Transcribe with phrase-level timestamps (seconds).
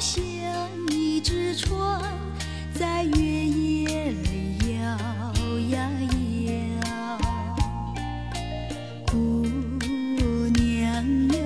[0.00, 0.22] 像
[0.90, 2.00] 一只船
[2.72, 4.78] 在月夜里摇
[5.70, 5.90] 呀
[6.46, 7.18] 摇。
[9.06, 9.44] 姑
[10.54, 11.38] 娘哟，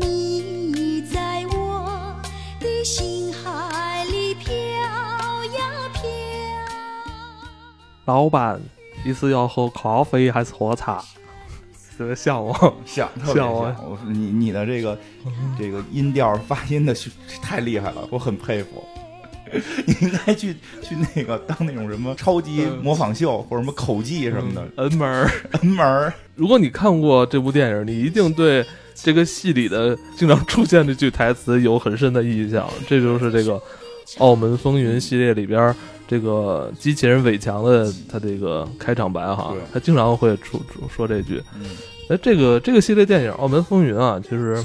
[0.00, 2.20] 你在我
[2.58, 6.02] 的心海里飘呀飘。
[8.06, 8.60] 老板，
[9.04, 11.04] 你是要喝咖啡还是喝茶？
[11.98, 12.52] 这个像我？
[12.86, 14.98] 像特别像我你你的这个
[15.58, 16.94] 这个音调发音的
[17.42, 18.84] 太厉害了，我很佩服。
[19.86, 25.30] 你应该去去那个当那种什么超级模仿秀或者什么口技什么的，嗯门儿。
[25.52, 32.68] 恩门儿如果你看过这部电影，你一定对这个戏里的经常出现这句台词有很深的印象。
[32.88, 33.52] 这就是这个
[34.18, 35.76] 《澳门风云》系列里边儿
[36.06, 41.42] 这个机器人伟强的他这个开场白哈，他经常会出出说这句。
[41.54, 41.64] 嗯，
[42.10, 44.62] 哎，这个这个系列电影《澳门风云》啊，其实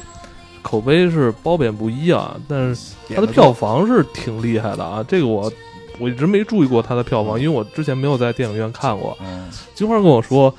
[0.62, 5.04] 口碑是褒贬不一啊，但是它的票房是挺厉害的啊。
[5.07, 5.49] 这个我
[5.98, 9.17] 我一直没注意过它的票房，因为我之前没有在电影院看过。
[9.21, 10.54] 嗯，金花跟我说，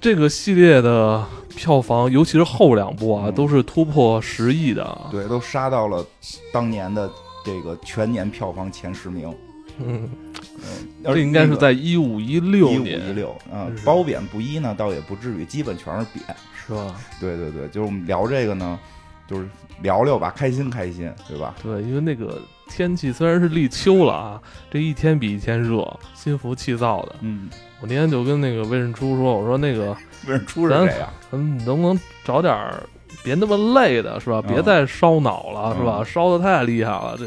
[0.00, 1.22] 这个系列的
[1.54, 4.98] 票房，尤其是后两部啊，嗯都是突破十亿的。
[5.10, 6.02] 对，都杀到了
[6.50, 7.08] 当年的
[7.44, 9.32] 这个全年票房前十名。
[9.78, 10.08] 嗯，
[10.56, 16.24] 嗯，这应该是在一五一六一五年，一六啊，褒贬不一呢，倒也不至于，基本全是贬。
[16.64, 16.94] 是吧？
[17.20, 18.78] 对对对，就是我们聊这个呢，
[19.26, 19.48] 就是
[19.82, 21.56] 聊聊吧，开心开心，对吧？
[21.60, 27.16] 对，因为那个天气虽然是立秋了啊，这一天比一天热，心浮气躁的。
[27.20, 29.90] 嗯，我那天就跟那个魏仁初说，我说那个，
[30.28, 32.80] 为人出是咱这样，嗯，能不能找点儿
[33.24, 34.40] 别那么累的，是吧？
[34.46, 35.96] 嗯别再烧脑了，是吧？
[35.98, 37.24] 嗯烧的太厉害了，这。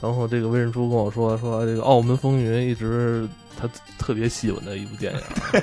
[0.00, 5.20] 然后这个魏仁初跟我说，说这个《澳门风云》一直他特别喜欢的一部电影。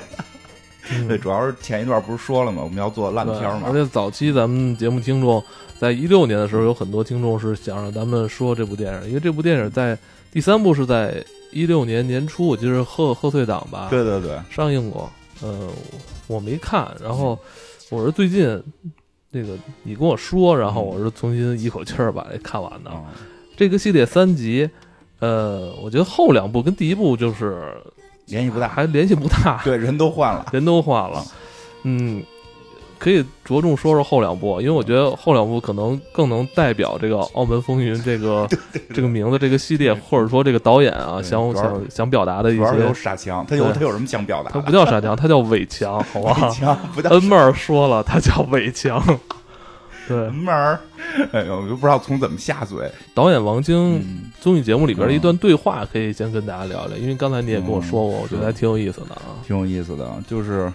[0.90, 2.62] 嗯对，主要是前一段不是说了吗？
[2.62, 5.42] 我们要做烂对片嘛而，且早期咱们节目听众
[5.78, 9.98] 在一六年的时候，有很多听众是想让咱们说这部电影，因为这部电影在
[10.32, 15.10] 第三部是在一六年年初，我记得是贺贺岁档吧，对对对，上映过。
[15.42, 15.68] 呃，
[16.26, 17.38] 我没看，然后
[17.90, 18.62] 我是最近
[19.30, 22.90] 那个你跟我说，然后我是重新一口气儿把这看完的。
[22.90, 23.04] 啊，
[23.58, 24.70] 这个系列三集，
[25.18, 27.74] 呃，我觉得后两部跟第一部就是
[28.26, 31.24] 联系不大，还联系不大， 对，人都换了，人都换了，
[31.82, 32.22] 嗯，
[33.00, 38.48] 可以着重说说后两部，因为我觉得后两部可能更能代表这个《澳门风云》这个
[38.94, 42.94] 这个名字、这个系列，或者说这个导演啊想想想表达的一主要是有些。
[42.94, 44.54] 傻强，他有他有什么想表达的？
[44.54, 46.34] 他不叫傻强，他叫伟强， 好吧？
[46.34, 49.02] 傻强，不叫恩妹儿说了，他叫伟强。
[50.08, 50.80] 对门，门儿，
[51.32, 52.90] 哎呦，我都不知道从怎么下嘴。
[53.14, 59.36] 导演王晶嗯，综艺节目里边的一段对话，可以先跟大家聊聊，因为刚才你也跟我说过，嗯我觉得还挺有意思的啊。
[59.46, 60.72] 挺有意思的，就是，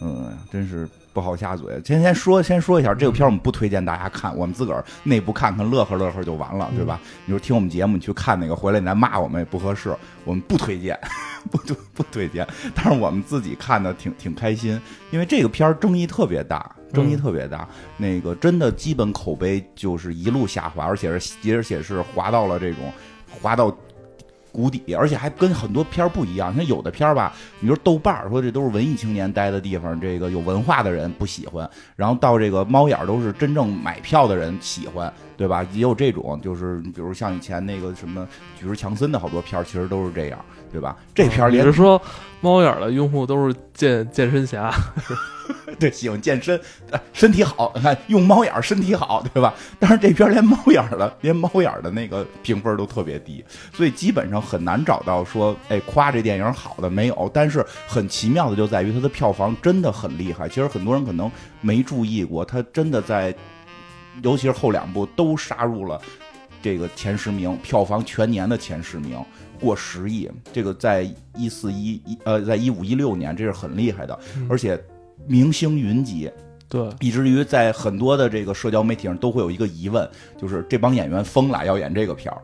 [0.00, 1.80] 嗯，真是不好下嘴。
[1.84, 6.98] 先先说，先说一下这个片儿，我们不推荐大家看，我们自个儿内部看看，乐呵乐呵就完了，对吧？
[7.26, 9.94] 你说听我们节目，你去看那个，回来你再骂我们也不合适，
[10.24, 10.98] 我们不推荐，
[11.50, 12.46] 不不不推荐。
[12.74, 17.68] 但是我们自己看的挺挺开心，因为这个片儿争议特别大，争议特别大。
[17.96, 22.92] 那个真的基本口碑就是一路下滑，而且是而且是滑到了这种
[23.28, 23.76] 滑到。
[24.54, 26.54] 谷底，而且还跟很多片儿不一样。
[26.54, 31.66] 像有的片儿吧，你说豆瓣儿说这都是文艺青年待的地方，这个有文化的人不喜欢，
[31.96, 35.66] 然后到这个猫眼儿都是真正买票的人喜欢，对吧？
[35.72, 38.28] 也有这种，就是比如像以前那个什么
[38.60, 40.96] 举世强森的好多片儿，其实都是这样，对吧？
[41.14, 42.00] 这片儿连你是说
[42.40, 44.72] 猫眼儿的用户都是健健身侠？
[45.78, 46.58] 对喜欢健身，
[46.90, 49.52] 呃身体好，你看用猫眼儿身体好，对吧？
[49.78, 57.30] 但是这片儿连猫眼儿的连猫眼儿的那个评分都特别低，所以基本上很难找到说，哎，夸这电影好的没有。
[57.34, 60.48] 但是很奇妙的就在于它的票房真的很厉害。
[60.48, 61.30] 其实很多人可能
[61.60, 63.34] 没注意过，它真的在，
[64.22, 66.00] 尤其是后两部都杀入了
[66.62, 69.18] 这个前十名，票房全年的前十名。
[69.62, 74.18] 过十亿，这个在一四一一呃，在一五一六年，这是很厉害的，
[74.48, 74.78] 而且
[75.26, 76.30] 明星云集，
[76.68, 80.06] 对，以至于在很多的这个社交媒体上都会有一个疑问，
[80.36, 82.42] 就是这帮演员疯了要演这个片儿，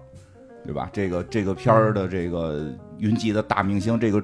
[0.64, 0.88] 对吧？
[0.92, 4.22] 这个这个片儿的这个云集的大明星，这个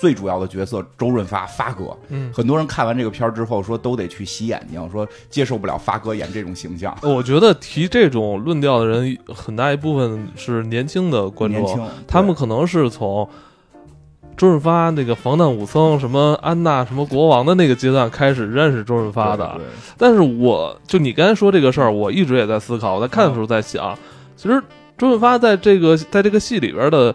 [0.00, 6.96] 最主要的角色周润发发哥，嗯，很多人看完这个片儿之后说都得去洗眼睛，说接受不了发哥演这种形象。
[7.02, 13.28] 我觉得提这种论调的人，很大一部分是年轻的观众，他们可能是从
[14.38, 19.46] 周润发那个防弹武僧、什么安娜、什么国王的那个阶段开始认识周润发的。
[19.56, 19.66] 对对
[19.98, 23.94] 但是我就你刚才说这个事儿，我一直也在思考，我在看的时候在想，
[24.34, 24.58] 其实
[24.96, 27.14] 周润发在这个在这个戏里边的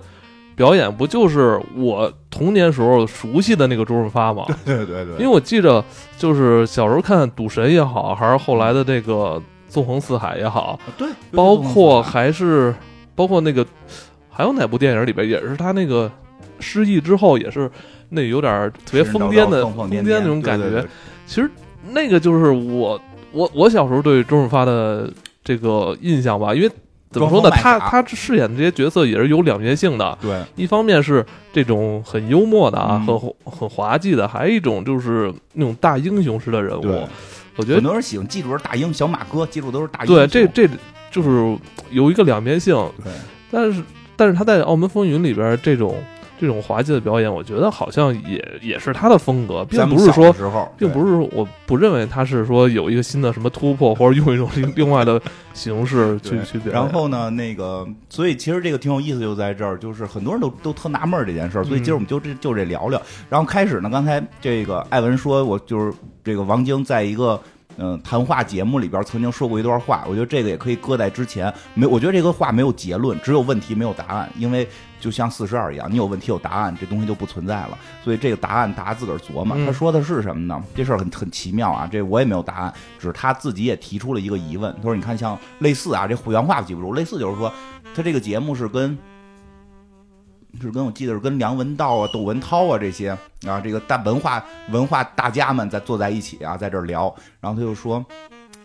[0.55, 4.45] 表演，不就是我童年时候熟悉的那个周润发吗？
[4.65, 5.83] 对对对，因为我记着，
[6.17, 12.73] 就是小时候看《赌神》也好，还是后来的这个纵横四海》也好，对，包括还是
[13.15, 13.65] 包括那个
[14.29, 16.09] 还有哪部电影里边也是他那个
[16.59, 17.69] 失忆之后也是
[18.09, 20.85] 那有点特别疯癫的疯癫那种感觉。
[21.27, 21.49] 其实
[21.91, 22.99] 那个就是我
[23.31, 25.11] 我我小时候对周润发的
[25.43, 26.71] 这个印象吧，因为
[27.15, 30.17] 怎么说呢，他他饰演的这些角色也是有两面性的。
[30.21, 37.07] 对一方面是这种很幽默的啊，嗯很很滑稽的，还有一种就是那种大英雄式的人物。
[37.55, 40.15] 我觉得很多人喜欢记住是大英小马哥，记住都是大英雄。
[40.15, 40.69] 对这这
[41.09, 41.57] 就是
[41.89, 43.13] 有一个两面性，对
[43.49, 43.81] 但是
[44.17, 45.95] 但是他在《澳门风云》里边这种
[46.39, 50.33] 这种滑稽的表演，我觉得好像也也是他的风格，并不是说
[50.77, 55.21] 并不是说我不认为他是说有一个新的什么突破，或者用一种另另外的
[55.53, 56.73] 形式 去对去表演。
[56.73, 63.01] 然后呢，那个，所以其实这个挺有意思，就在这儿，就是很多人都都特纳闷儿这件事儿，所以今儿我们就这就这聊聊。
[63.29, 65.93] 然后开始呢，刚才这个艾文说，我就是
[66.23, 67.39] 这个王晶在一个。
[67.77, 71.53] 嗯，谈话节目里边曾经说过一段话，我觉得这个也可以搁在之前。
[71.73, 74.65] 没，我觉得这个话没有结论，只有问题没有答案，因为
[75.05, 77.77] 就像四十二一样，你有问题有答案，这东西就不存在了。
[78.03, 79.55] 所以这个答案大家自个儿琢磨。
[79.55, 80.63] 嗯他说的是什么呢？
[80.73, 84.75] 这事儿很很奇妙啊，这我也没有答案，只是他自己也提出了一个疑问。
[84.77, 87.53] 他说：“你看，像类似啊，这原话记不住，类似就是说，
[87.93, 88.97] 他这个节目是跟
[90.59, 93.11] 是跟我记得是跟梁文道啊、窦文涛啊这些
[93.45, 97.13] 啊，这个大文化文化大家们在坐在一起啊，在这儿聊。
[97.39, 98.03] 然后他就说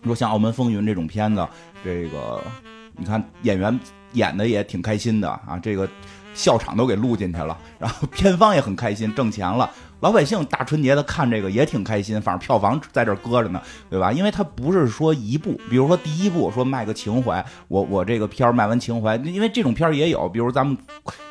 [0.05, 1.47] 说像《澳门风云》这种片子，
[1.85, 2.43] 这个
[2.97, 3.79] 你看演员
[4.13, 5.89] 演的也挺开心的啊，这个
[6.35, 9.71] 笑场都给录进去了，然后片方也很开心，挣钱了。
[10.01, 14.11] 老百姓大春节的看这个也挺开心，反正票房在这搁着呢，对吧？
[14.11, 20.77] 因为它不是说一部，比如说第一部说卖个情怀，我我这个片儿卖完情怀，因为这种片儿也有，比如咱们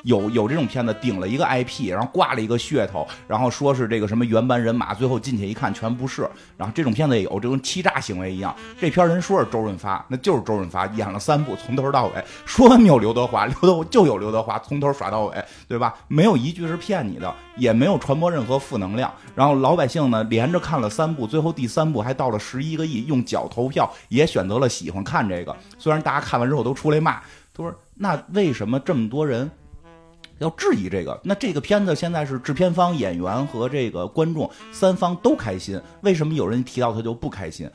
[0.04, 8.56] 有有这种片子顶了一个 IP，然后挂了一个噱头，然后说是这个什么原班人马，最后进去一看全不是，然后这种片子也有，这跟欺诈行为一样。
[8.80, 12.14] 这片儿人说是周润发，那就是周润发演了三部，从头到尾
[12.46, 15.96] 说没有刘德华，刘德就有刘德华，从头耍到尾，对吧？
[16.08, 19.12] 没有一句是骗你的，也没有传播任何负能量。
[19.34, 25.56] 然后老百姓呢连着看了三部，最后第三部还到了十一个亿，用脚投票也选择了喜欢看这个。
[25.78, 27.22] 虽然大家看完之后都出来骂，
[27.54, 29.50] 他说那为什么这么多人？
[30.40, 37.70] 要质疑这个，那这个片子现在是制片方、演员和这个观众三方都开心，为什么有人提到他就不开心？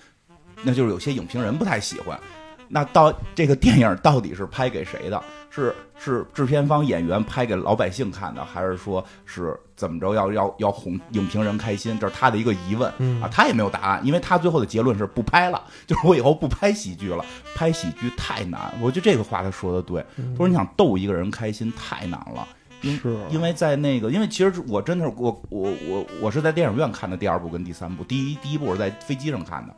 [0.62, 2.18] 那就是有些影评人不太喜欢。
[2.68, 5.22] 那到这个电影到底是拍给谁的？
[5.50, 11.96] 是是制片方、演员拍给老百姓看的，还是说是怎么着要要要哄影评人开心？
[12.00, 17.24] 这是他的一个疑问嗯啊，他也没有答案，因为他最后的结论是不拍了， 就是我以后不拍喜剧了，
[17.54, 18.72] 拍喜剧太难。
[18.80, 22.46] 我觉得这个话他说的对，他说你想逗一个人开心太难了。
[22.82, 29.74] 因是因为在那个，因为其实我真的是我我我我是在电影院看的第二部跟第三部，第一第一部我是在飞机上看的，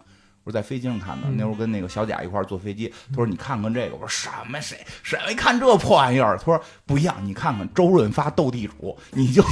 [0.47, 1.27] 我是在飞机上看的。
[1.27, 6.39] 嗯那会儿跟那个小贾一块儿坐飞机，他说你看看这个，我说什么谁谁一看这破玩意儿？
[6.39, 9.45] 他说不一样，你看看周润发斗地主，你就。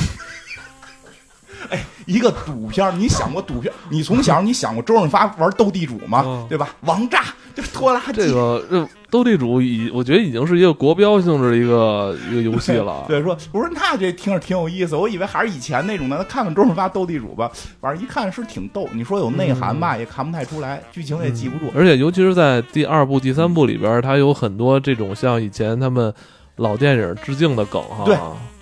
[1.71, 6.23] 哎，一个赌片儿你想过赌片你从小你想过周润发玩斗地主吗？
[6.25, 6.77] 嗯对吧？
[6.83, 7.25] 王炸
[7.55, 13.05] 就是拖拉机，这个这斗地主已，我觉得已经是一个国标性质的一个一个游戏了。
[13.07, 17.49] 对，说我说那这听着挺有意思，我以为还是以前那种的，那看看周润发斗地主吧，
[17.81, 18.89] 反正一看是挺逗。
[18.93, 21.71] 你说有内涵吧，也看不太出来，剧情也记不住。
[21.77, 26.13] 而且尤其是在第二部、第三部里边，它有很多这种像以前他们
[26.57, 28.17] 老电影致敬的梗哈，对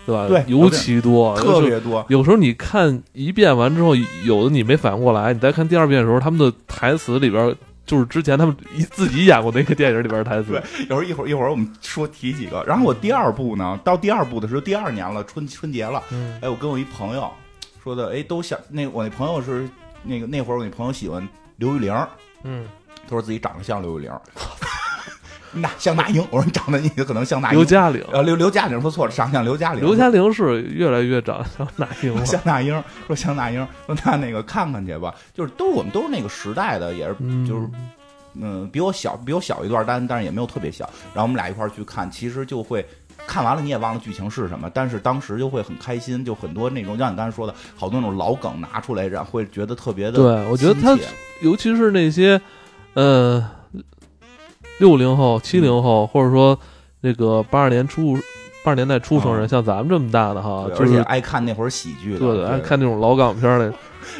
[0.04, 0.26] 对吧？
[0.28, 3.96] 对尤其多，特别多，有时候你看一遍完之后，
[4.26, 10.62] 有的你没反应过来，你再看第二遍的时候，他们的台词里边就是之前他们一自己演过那个电影里边的台词对。
[10.82, 12.62] 有时候一会儿一会儿我们说提几个。
[12.66, 17.30] 然后我第二部呢，到第二部的时候，第二年了，春春节了，嗯哎，我跟我一朋友
[17.82, 19.68] 说的，哎，都想那我那朋友是
[20.02, 21.94] 那个那会儿我那朋友喜欢刘玉玲，
[22.44, 22.66] 嗯，
[23.04, 24.12] 他说自己长得像刘玉玲，
[25.54, 32.24] 那像那英，我说你长得你可能像那英，刘嘉玲，呃刘刘嘉玲说错了，长像刘嘉玲，刘嘉玲是越来越长得像那英了。
[32.26, 37.68] 像那英，说像那英，说那那个看看去吧，就是都是我们都是那个时代的，也是嗯，就是
[38.34, 40.88] 嗯比我小比我小一段，但但是也没有特别小。
[41.12, 42.84] 然后我们俩一块儿去看，其实就会
[43.26, 50.96] 看完了你也忘了剧情是什么，但是当时就会很开心，就很多那种像你刚才说的好多那种老梗拿出来，然后会觉得特别的对，我觉得他
[51.42, 52.40] 尤其是那些
[52.94, 53.46] 呃
[54.82, 56.58] 六零后、七零后，或者说
[57.02, 58.18] 那个八十年初
[58.64, 59.46] 八十年代出生人，啊。
[59.46, 63.70] 像咱们这么大的哈，而且就是爱看那会儿喜剧的，对对，爱看那种老港片儿的。
[63.70, 63.74] 哎，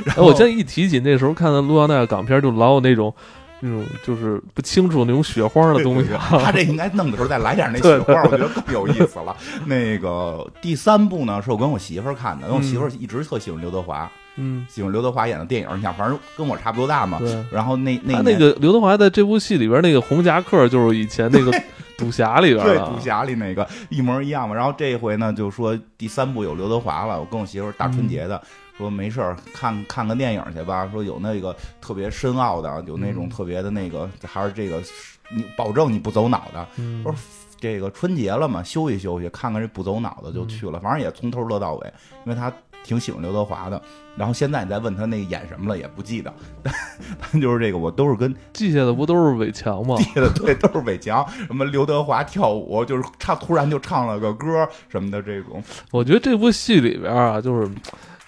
[0.05, 3.13] 然后我现在一提起那时候看的录像带的港片儿，就老有那种
[3.59, 9.37] 那种就是不清楚那种雪花的东西对对他这应该弄的时候再来点那 雪花，我觉得更有意思了。
[9.67, 17.19] 那个第三部呢，是我跟我媳妇儿看的，因为我媳妇儿一直特喜欢刘德华，嗯，喜欢刘德华演的电影，你想，反正跟我差不多大嘛。
[17.19, 17.45] 对。
[17.51, 21.53] 然后那那他那个刘德华在这部戏里边那个红夹克，就是以前那个
[21.99, 24.55] 赌侠里边对，赌侠里那个一模一样嘛。
[24.55, 28.41] 然后这一回呢，就说第三部有刘德华了，我跟我媳妇儿大春节的。
[28.79, 30.89] 说没事儿，看看个电影去吧。
[30.91, 34.83] 说有那个特别深奥的，有那种特别的那个，还是这个，
[35.29, 36.67] 你保证你不走脑的。
[36.79, 37.15] 嗯说
[37.61, 40.81] 这个春节了嘛，休息休息，看看这不走脑的就去了。
[40.81, 41.93] 反正也从头乐到尾，
[42.25, 42.51] 因为他
[42.85, 43.81] 挺喜欢刘德华的。
[44.17, 46.33] 然后现在你再问他那个演什么了，也不记得。
[47.19, 49.97] 但就是这个，我都是跟记下的不都是伟强吗？
[49.97, 51.27] 记的对，都是伟强。
[51.47, 55.63] 什么刘德华跳舞，就是唱，突然就唱了个歌什么的这种。
[55.91, 57.71] 我觉得这部戏里边啊，就是。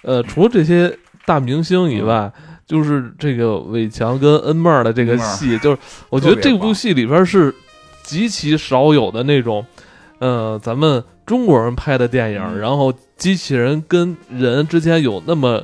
[0.07, 0.95] 呃，除了这些
[1.25, 2.31] 大明星以外，
[2.67, 5.77] 就是这个伟强跟恩妹儿的这个戏，就是
[6.09, 7.51] 我觉得这部戏里边是
[8.03, 9.65] 极其少有的那种，
[10.19, 15.63] 呃，咱们中国人拍的电影，然后机器人跟人之间有那么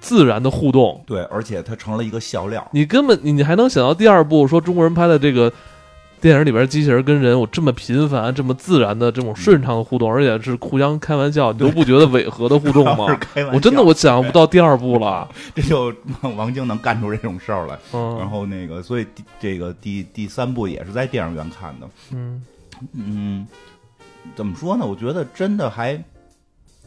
[0.00, 1.02] 自然的互动。
[1.06, 2.66] 对，而且它成了一个笑料。
[2.72, 5.52] 你根本你你还能想到第二部说中国人拍的这个。
[6.22, 13.06] 电影里边机器人跟人有这么频繁、这么自然的这种顺畅的互动，而且是互相开玩笑，你都不觉得违和的互动吗？
[13.54, 15.90] 我真的我想不到第二部了， 这就
[16.36, 17.78] 王晶能干出这种事儿来。
[17.94, 19.06] 嗯，然后那个，所以
[19.40, 21.88] 这个第第三部也是在电影院看的。
[22.12, 22.44] 嗯
[22.92, 23.46] 嗯，
[24.36, 24.84] 怎么说呢？
[24.84, 25.98] 我觉得真的还，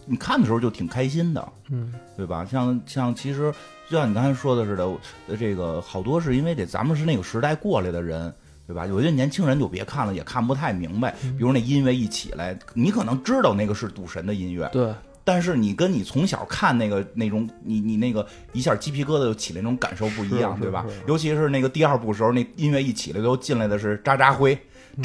[0.05, 2.45] 你看的时候就挺开心的，嗯，对吧？
[2.45, 3.53] 像像其实
[3.89, 8.33] 就像你刚才说的似的，这个好多是因为得咱们是那个时代过来的人。
[8.65, 8.88] 对吧？
[8.88, 11.12] 有些年轻人就别看了，也看不太明白。
[11.38, 14.89] 比如那音乐一起来，你可能知道那个是赌神的音乐，对。
[15.25, 20.86] 但是你跟你从小看那个那种，你你那个一下鸡皮疙瘩就起来那种感受不一样，对吧？
[21.10, 24.57] 尤其是那个第二部时候，那音乐一起来，都进来的是渣渣辉，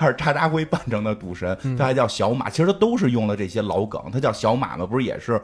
[0.00, 2.50] 还是渣渣辉扮成的赌神，他还叫小马。
[2.50, 5.40] 其实他都是用了这些老梗，他叫小马嘛，不是也是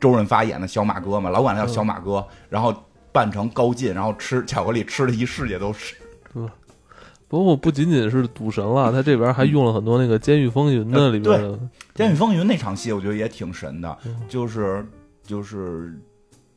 [0.00, 1.30] 周润发演的小马哥嘛？
[1.30, 2.74] 老管他叫小马哥，然后。
[3.14, 5.94] 扮成高进，然后吃巧克力，吃了一世界都是。
[6.34, 6.50] 嗯，
[7.28, 11.52] 不过不仅仅是赌神了，他这边还用了很多那个《监狱风云》的里边的
[11.94, 13.96] 《监狱风云》那场戏，我觉得也挺神的，
[14.28, 14.84] 就是
[15.22, 15.96] 就是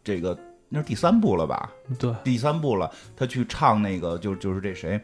[0.04, 0.36] 这个
[0.68, 1.70] 那是第三部了吧？
[2.00, 5.00] 对，第三部了，他去唱那个，就就是这谁，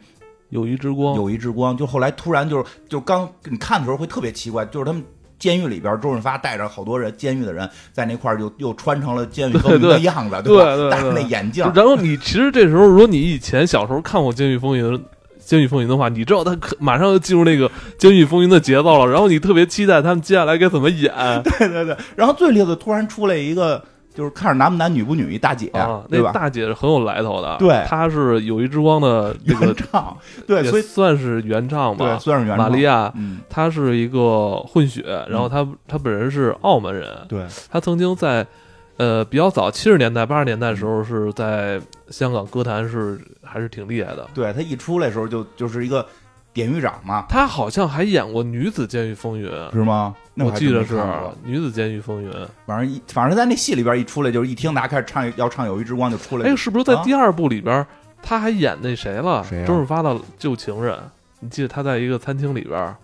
[0.54, 5.04] 友谊之光，友谊之光，就后来突然就是就刚你看的时候会特别奇怪，就是他们。
[5.36, 10.90] 监狱里边，周润发带着好多人，监狱的人在那块儿就又穿成了监狱风云的 样子，对吧？
[10.90, 11.70] 戴着那眼镜。
[11.74, 14.84] 然后你其实这时候，如果你以前小时候看过《监狱风云》
[15.38, 17.68] 《监狱风云》的话，你知道他马上就进入那个
[17.98, 21.12] 《监狱风云》的节奏了，然后你特别期待他们接下来该怎么演。
[21.44, 21.94] 对对对。
[22.16, 23.84] 然后最厉害的，突然出来一个。
[24.14, 25.72] 就是看着男不男女不女一大姐，
[26.08, 26.30] 对吧？
[26.32, 30.16] 大姐是很有来头的，对，她是友谊之光的原唱，
[30.46, 32.64] 对，所以算是原唱吧，算是原唱。
[32.70, 38.46] 玛利亚，嗯，她是一个混血，然后她她本人是澳门人，对，她曾经在
[38.98, 46.06] 呃比较早七十年代八十年代的时候是在香港歌坛是还是挺厉害的，对她一出来的时候就就是一个。
[46.54, 50.14] 典狱长嘛，他好像还演过《女子监狱风云》，是吗？
[50.36, 50.96] 我记得是
[51.42, 52.30] 《女子监狱风云》。
[52.64, 56.48] 反正一，反正在那戏里边一出来，就是一听大家开始唱要唱《友谊之光》，就出来。
[56.48, 57.84] 哎，是不是在第二部里边
[58.22, 59.44] 他还演那谁了？
[59.44, 59.66] 谁？
[59.66, 60.96] 周润发的旧情人。
[61.40, 62.96] 你记得他在一个餐厅里边？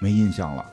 [0.00, 0.64] 没印象了。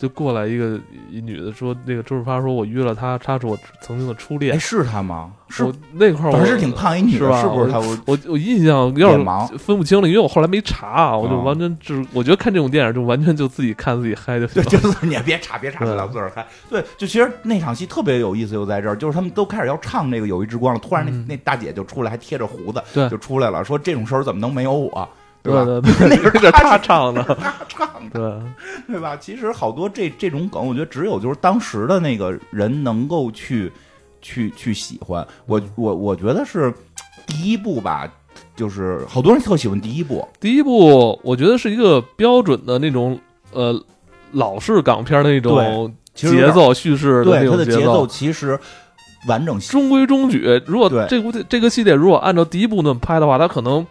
[0.00, 0.80] 就过来一个
[1.10, 5.30] 一女的说：“那个周润发说，我约了她，她是我曾经的初恋。”哎，是她吗？
[5.50, 7.78] 是那块儿，反正是挺胖一女的，是不是她？
[7.78, 14.62] 我我我印象要是分不清了，因为我后来没查，我就完全就是我觉得看这种电影就完全就自己看自己嗨就行。
[14.64, 16.46] 就是你也别查别查，老自个儿嗨。
[16.70, 25.06] 对，就其实那场戏特别有意思，就在这儿，就是他们都开始要唱那个《友谊之光》了，突然那那大姐就出来，还贴着胡子，对，就出来了，说这种时候怎么能没有我？
[25.42, 25.64] 对吧？
[25.64, 28.42] 对对， 那个是他唱的， 他唱的，
[28.86, 29.16] 对对吧？
[29.16, 33.72] 其实好多这这种梗，我觉得只有就是当时的那个人能够去
[34.20, 35.26] 去去喜欢。
[35.46, 36.72] 我我我觉得是
[37.26, 38.06] 第一部吧，
[38.54, 40.28] 就是好多人特喜欢第一部。
[40.38, 43.18] 第一部我觉得是一个标准的那种
[43.52, 43.82] 呃
[44.32, 48.58] 老式港片的那种节奏叙事的那种节奏，其实
[49.26, 50.62] 完整中规中矩。
[50.66, 53.86] 如果这部这个系列如果按照第一部那么拍的话，它可能。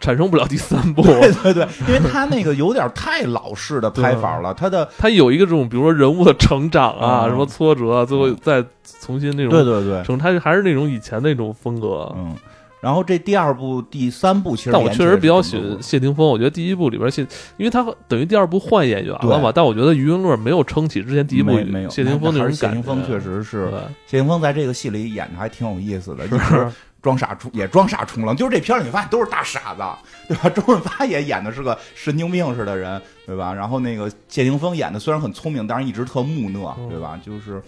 [0.00, 4.52] 产生不了第三部，对对对，因为他那个有点太老式的拍法了。
[4.52, 8.62] 他的 他有一个这种，比如说人物的成长啊，什么挫折，最后再
[9.00, 12.12] 重新那种，对对对，成他还是那种以前那种风格。
[12.16, 12.34] 嗯，
[12.80, 16.26] 然后这第二部、第三部其实，但我确实比较喜欢谢霆锋。
[16.26, 17.22] 我觉得第一部里边谢，
[17.56, 19.50] 因为他等于第二部换演员了嘛。
[19.54, 22.56] 但我觉得余文乐没有撑起之前第一部没有谢霆锋那种感觉。
[22.56, 23.70] 谢霆锋确实是，
[24.06, 26.68] 谢霆锋在这个戏里演的还挺有意思的，就是
[27.04, 29.82] 装傻充也装傻充愣，就是这片儿你发现都是大傻子，
[30.26, 30.48] 对吧？
[30.48, 33.52] 周润发也演的是个神经病似的人，对吧？
[33.52, 37.20] 然后那个谢霆锋演的虽然很聪明，但是一直特木讷，对吧？
[37.22, 37.62] 就是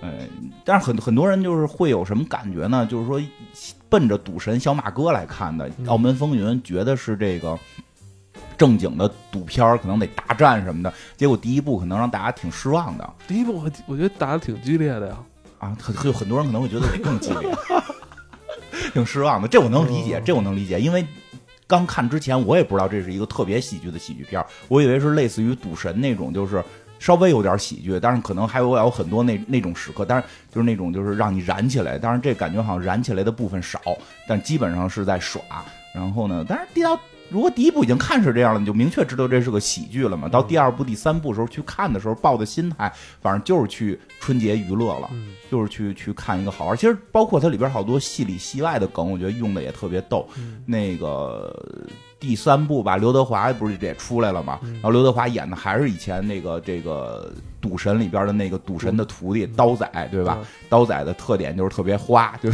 [0.00, 0.20] 哎，
[0.64, 2.86] 但是很很多人就是会有什么感觉呢？
[2.86, 3.20] 就是说
[3.88, 7.58] 奔着赌神小马哥来看的《嗯澳门风云》，觉得是这个
[8.56, 10.92] 正经的赌片儿，可能得大战什么的。
[11.16, 15.16] 结果第一部可能让大家挺失望的第一部我我觉得打的挺激烈的呀，
[15.58, 17.50] 啊，很很有很多人可能会觉得得更激烈，
[18.92, 19.48] 挺失望的。
[19.48, 21.06] 这我能理解，嗯这我能理解，因为。
[21.66, 26.60] 刚看之前，我也不知道这是一个特别喜剧的喜剧片儿，我以为是类似于赌神那种，就是
[26.98, 33.80] 稍微有点喜剧，但是可能还有有很多那那种时刻，但是就是那种就是让你燃起来，但是这感觉好像燃起来的部分少，
[34.26, 35.40] 但基本上是在耍。
[35.94, 36.98] 然后呢，但是第到
[37.30, 40.28] 如果第一部已经看是这样了，你就明确知道这是个喜剧了嘛。
[40.28, 46.76] 到第二部、第三部时候去看的时候，抱的心态反正就是去春节娱乐了，嗯就是去去看一个好玩。
[46.76, 50.28] 其实包括它里边好多戏里戏外的梗，我觉得用的也特别逗。
[50.36, 51.54] 嗯那个
[52.18, 54.58] 第三部吧，刘德华不是也出来了嘛？
[54.62, 60.38] 嗯然后刘德华演的还是以前那个这个赌神里边的那个赌神的徒弟刀仔，对吧？
[60.40, 62.50] 嗯刀仔的特点就是特别花，就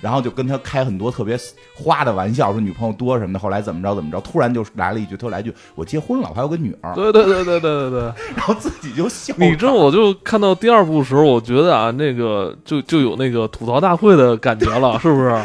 [0.00, 1.38] 然后就跟他开很多特别
[1.74, 3.38] 花的玩笑，说女朋友多什么的。
[3.38, 8.00] 后来怎么着怎么着，突然就来了一句，他来一句我结婚了，我还有个女儿，对对对对对对对。
[8.36, 9.34] 然后自己就笑。
[9.38, 15.42] 你知道，我就看到第二部的时候，我觉得啊，那个就就有那个吐槽大会的感觉了，是不是？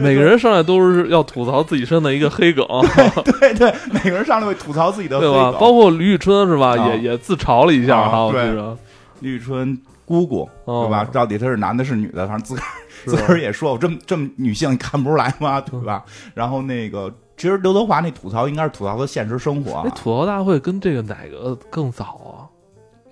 [0.00, 2.66] 每个人上来都是要吐槽自己身的一个黑梗，
[3.40, 5.52] 对对，每个人上来会吐槽自己的 对吧？
[5.58, 6.76] 包括李宇春是吧？
[6.76, 8.76] 啊也也自嘲了一下啊哈，对着，
[9.20, 11.04] 李宇春姑姑，哦对吧？
[11.12, 12.26] 到底他是男的是女的？
[12.26, 15.60] 反正自个儿是自个儿也说，我这么这么女性，你看不出来吗？
[15.60, 16.04] 对吧？
[16.34, 22.48] 然后那个，其实刘德华那吐槽应该是吐槽他现实生活哎，啊，吐槽大会跟这个哪个更早啊？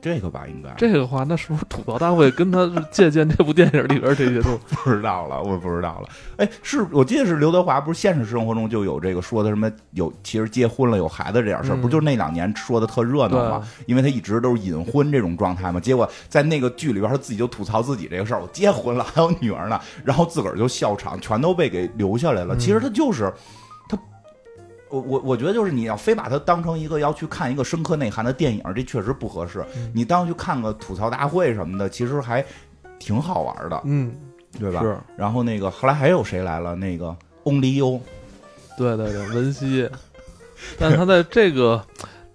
[0.05, 6.09] 这个吧，应该这个话，那是不是吐槽大会跟他是借鉴这部电影里边这些都 不知道了，我不知道了。
[6.37, 13.67] 哎，是我记得是刘德华，不是现实生活中就有这个说的什么有其实结婚了有孩子这点事儿，嗯不就是那两年说的特热闹吗？
[13.87, 15.81] 因为他一直都是隐婚这种状态嘛。
[15.81, 22.55] 结果在那个剧里边，他自己就吐槽自己这个事儿，我结婚了还有女儿呢，然后自个儿就笑场，全都被给留下来了。
[22.55, 23.64] 嗯其实他就是他。
[24.95, 29.65] 我我我觉得就是你要非把它当成一个要去看一个深刻内涵的电影，这确实不合适。
[29.77, 32.45] 嗯你当去看个吐槽大会什么的，其实还
[33.01, 34.15] 挺好玩的，嗯
[34.61, 34.81] 对吧？
[34.83, 36.77] 是，然后那个后来还有谁来了？
[36.77, 38.01] 那个 Only You，
[38.79, 39.91] 对对对，文熙，
[40.79, 41.85] 但是他在这个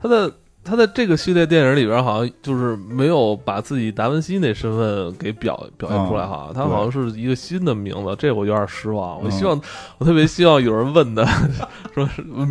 [0.01, 0.29] 他的
[0.69, 9.21] 他在这个系列电影里边，好像就是没有把自己达文西那身份给表表现出来哈，他好像是一个新的名字，这我有点失望。
[9.23, 9.59] 我希望，
[9.97, 11.25] 我特别希望有人问的，
[11.93, 12.07] 说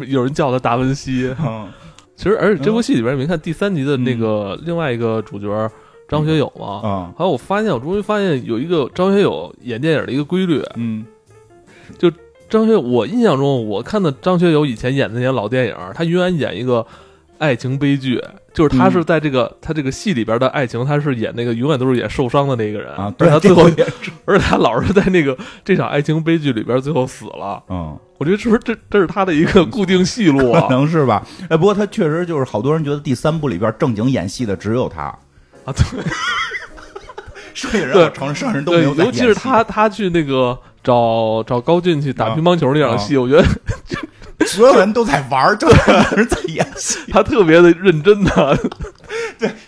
[0.07, 1.35] 有人叫他达文西。
[1.41, 1.69] 嗯。
[2.17, 5.71] 其实，而且这部戏里边，你看第三集的那个另外一个主角
[6.09, 11.07] 张学友嘛，啊还有我发现，我终于发现有一个张学友演电影的一个规律，嗯。
[11.97, 12.11] 就
[12.49, 16.85] 张学友，我印象中，我看的张学友以前演的那些老电影，他永远演一个
[17.39, 18.23] 爱情悲剧，
[18.53, 23.93] 就是他是在这个、他这个戏里边的爱情，他是演那个永远都是演受伤的那个人啊，而对他最后这个也
[24.25, 27.63] 而且他老是在那个这场爱情悲剧里边最后死了。
[27.69, 30.69] 嗯，我觉得是不是这这是他的一个固定戏路啊可啊？
[30.71, 31.25] 能是吧。
[31.49, 35.03] 哎，不过他确实就是好多人觉得第三部里边正经演戏的只有他，
[35.65, 35.85] 啊，对
[37.55, 43.45] 剩下人承认剩下人都没有，尤其是他，他去那个找找高进去打啊乒乓球那场戏，我觉得
[44.49, 46.67] 所有人都在玩儿，就没有人在演。
[47.13, 48.59] 他特别的认真的。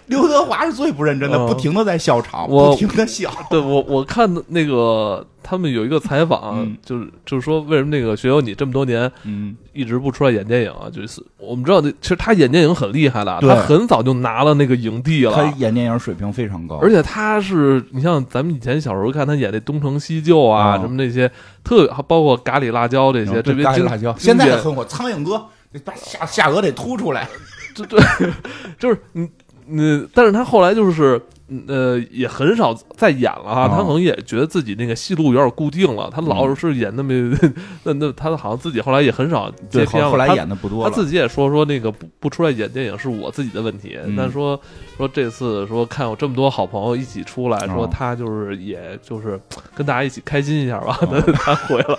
[0.06, 3.30] 刘德华是最不认真的，嗯不停的在笑场，不停的笑。
[3.50, 10.90] 对我我看的那个他们有一个采访，嗯就是就是说为什么那个学友你这么多年嗯，一直不出来演电影啊？
[10.92, 15.44] 就是我们知道，其实他演电影很厉害的，他很早就拿了那个影帝了他。
[15.59, 21.30] 演电影水平非常高，而且他是，你像咱们以前小时候看他演那《东成西就》啊，哦什么那些
[21.62, 24.85] 特，包括咖喱辣椒这些，这咖喱辣椒，现在很火。
[24.85, 25.44] 苍蝇哥，
[25.85, 27.28] 把下下颚得凸出来。
[27.72, 27.96] 这这
[28.80, 29.28] 就是你
[29.70, 31.20] 嗯，但是他后来就是
[31.66, 37.12] 呃也很少再演了哈，哦他可能也觉得自己那个戏路有点固定了，他老嗯是演那么
[37.84, 40.90] 那那他好像自己后来也很少对，接片了，后后来演的不多了。
[40.90, 44.58] 他自己也说说那个不不出来演电影是我自己的问题，嗯但说
[44.96, 49.40] 说这次说看有这么多好朋友一起出来，说哦他就是也就是
[49.74, 51.98] 跟大家一起开心一下吧，哦 他他回了，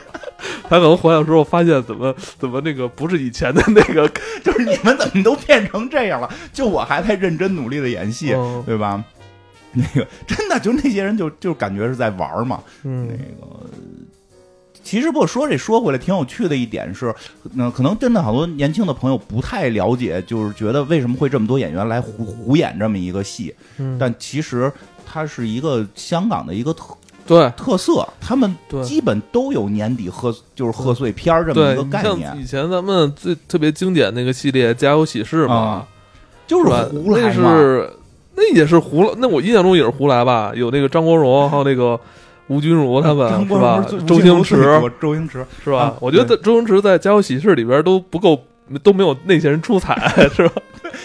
[0.64, 4.08] 他可能回来的时候发现怎么怎么那个不是以前的那个，
[4.44, 6.30] 就是你们怎么都变成这样了？
[6.54, 9.04] 就我还在认真努力的演戏，嗯对吧？
[9.76, 12.60] 那个真的就那些人就就感觉是在玩儿嘛。
[12.82, 13.16] 那嗯个，
[14.84, 17.14] 其实不过说这说回来，挺有趣的一点是，
[17.54, 24.72] 那、可能真的好多年轻的朋友不太了解，就是觉得为什么会这么多演员来胡胡演这么一个戏，嗯但其实
[25.06, 27.50] 它是一个香港的一个特对。
[27.56, 28.54] 特色，他们
[28.84, 35.88] 基本都有年底贺就是贺岁片儿这么，一个概念，以前咱们最特别经典那个系列《家有喜事》嘛，啊
[36.48, 37.58] 就是胡来嘛。
[38.36, 40.52] 是那也是胡来，那我印象中也是胡来吧？
[40.56, 42.00] 有那个张国荣， 还有那个
[42.48, 43.86] 吴君如他们张是吧？
[44.08, 45.96] 周星驰周星驰是吧啊？
[46.00, 48.40] 我觉得周星驰在《家有喜事》里边都不够，
[48.84, 49.96] 都没有那些人出彩，
[50.36, 50.62] 是吧？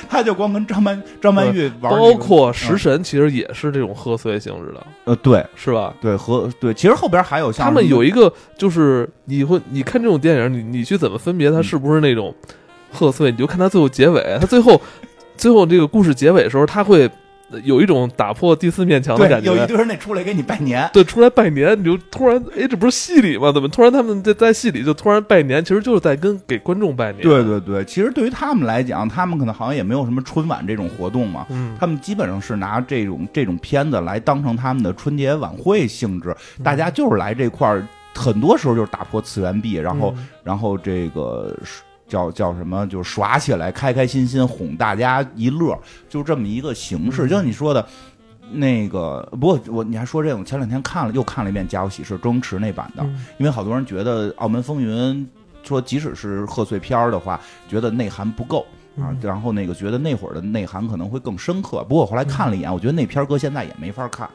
[0.08, 5.94] 他就光跟张曼张曼玉玩那个，包括食神，其实也是这种贺岁性质的，呃，对是吧？
[6.00, 12.34] 对和对，其实后边还有像他们有一个，就是你会你看这种电影，你你去怎么分别它嗯是不是那种
[12.92, 13.30] 贺岁？
[13.30, 14.80] 你就看它最后结尾，它最后
[15.36, 17.10] 最后这个故事结尾的时候，他会
[17.62, 19.54] 有一种打破第四面墙的感觉。
[19.54, 23.52] 有一堆人得出来给你拜年，对，出来拜年，你就突然，哎，这不是戏里吗？
[23.52, 25.64] 怎么突然他们在在戏里就突然拜年？
[25.64, 27.22] 其实就是在跟给观众拜年。
[27.22, 47.26] 对，对对，其实对于他们来讲，他们可能好像也没有什么春晚这种活动嘛，嗯，他们基本上是拿这种这种片子来当成他们的春节晚会性质，大家就是来这块儿，很多时候就是打破次元壁，然后、嗯然后这个是叫叫什么，就是耍起来，开开心心哄大家一乐，就这么一个形式。
[47.26, 47.86] 嗯就像你说的。
[48.52, 55.28] 那个，不过我你还说这个，我前两天看了又看了一遍《家有喜事》周星驰那版的，嗯因为好多人觉得《澳门风云》
[55.68, 58.64] 说即使是贺岁片儿的话，觉得内涵不够
[58.96, 61.82] 啊，嗯然后那个觉得那会儿的内涵可能会更深刻。
[61.88, 64.30] 不过我后来看了一眼，我觉得那片儿搁现在也没法看。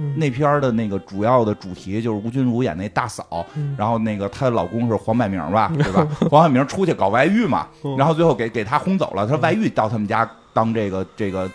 [0.00, 6.04] 嗯那片儿的那个主要的主题就是吴君如演那大嫂，嗯然后那个她的老公是黄百鸣吧， 对吧？
[6.30, 11.48] 黄百鸣出去搞外遇嘛，嗯然后最后给给他轰走了，他外遇到他们家当这个这个。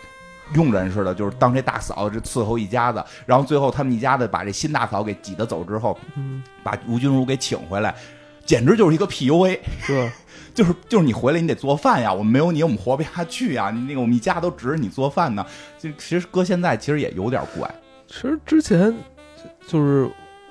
[0.54, 3.04] 佣人似的，就是当这大嫂，这伺候一家子。
[3.26, 7.96] 然后最后他们一家子把这新大嫂给挤得走之后，嗯，把吴君如给请回来，
[8.46, 9.58] 简直就是一个 PUA。
[9.82, 10.12] 是。
[10.54, 13.72] 就是就是你回来你得做饭呀，我们没有你我们活不下去呀。
[13.72, 15.44] 你那个我们一家都指着你做饭呢，
[15.80, 17.68] 就其实搁现在其实也有点怪。
[18.16, 18.96] 其实之前
[19.68, 20.10] 就是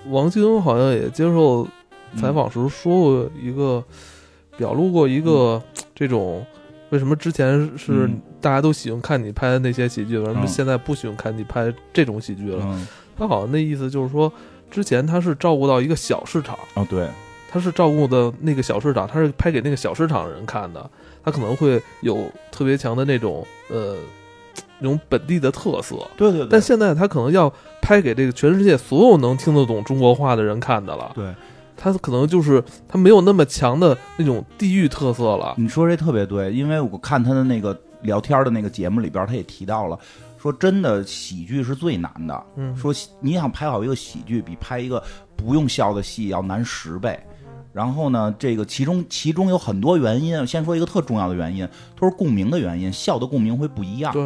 [0.08, 1.66] 王晶好像也接受
[2.14, 3.82] 采访时说过一个，
[4.58, 5.62] 表露过一个
[5.94, 6.44] 这种
[6.90, 8.20] 为什么之前是嗯。
[8.44, 12.62] 大家都喜欢看你拍的那些喜剧，为什么嗯现在不喜欢看你拍这种喜剧了？
[12.62, 14.30] 嗯，他好像那意思就是说，
[14.70, 17.08] 之前他是照顾到一个小市场，哦对，
[17.50, 20.90] 他是照顾的那个小市场，他是拍给那个小市场人看的，
[21.24, 23.96] 他可能会有特别强的那种呃
[24.84, 25.96] 那种本地的特色。
[26.16, 31.34] 对对对，但现在他可能要拍给这个全世界所有能听得懂中国话的人看的了，对
[31.76, 35.54] 他可能就是他没有那么强的那种地域特色了。
[35.56, 39.98] 你说这特别对，因为我看他的那个聊天的那个节目里边，他也提到了，
[40.38, 45.02] 说真的喜剧是最难的，嗯，说你想拍好一个喜剧，比拍一个
[45.34, 47.18] 不用笑的戏要难十倍。
[47.72, 51.68] 然后呢，这个其中其中有很多原因，先说一个特重要的原因，
[51.98, 54.12] 都是共鸣的原因，笑的共鸣会不一样。
[54.12, 54.22] 对，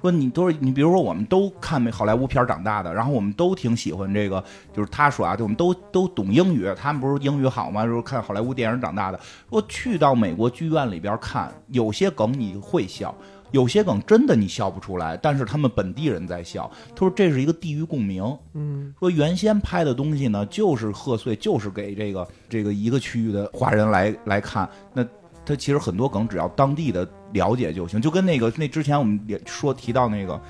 [0.00, 7.84] 说你都是你，比如说我们都看美好莱坞片长大的，然后我们都挺喜欢这个，就是他说啊，就我们都都懂英语，他们不是英语好吗？
[7.84, 9.18] 就是看好莱坞电影长大的。
[9.50, 13.12] 说去到美国剧院里边看，有些梗你会笑，
[13.50, 16.70] 有些梗真的你笑不出来，但是他们本地人在笑。
[16.94, 18.22] 他说这是一个地域共鸣。
[18.54, 24.68] 嗯说原先拍的东西呢，就是贺岁，就是给这个这个一个区域的华人来来看。
[24.94, 25.04] 那
[25.44, 30.40] 他其实很多梗只要当地的了解就行，就跟那个那之前我们也说提到那个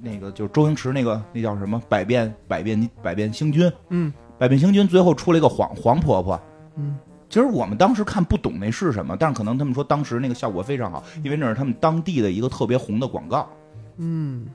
[0.00, 4.12] 那个就是周星驰那个那叫什么百变百变百变星君，嗯。
[4.38, 6.40] 百变星君最后出了一个黄黄婆婆。
[6.76, 6.96] 嗯。
[7.28, 13.48] 其实我们当时看不懂那是什么，但是可能他们说当时那个效果非常好，因为那是他们当地的一个特别红的广告。
[13.96, 14.46] 嗯。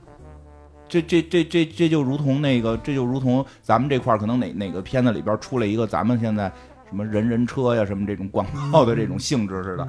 [0.86, 6.50] 这这这这这就如同那个，这就如同咱们这块儿可能哪哪个片子里边出了一个咱们现在
[6.88, 9.88] 什么人人车呀什么这种广告的这种性质似的，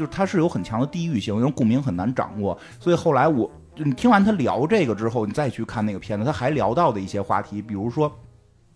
[0.00, 2.58] 就是它是有很强的地域性，因为共鸣很难掌握。
[2.78, 8.10] 所以后来我就你听完他聊这个之后，你再去看那个片子，他还聊到的一些话题，比如说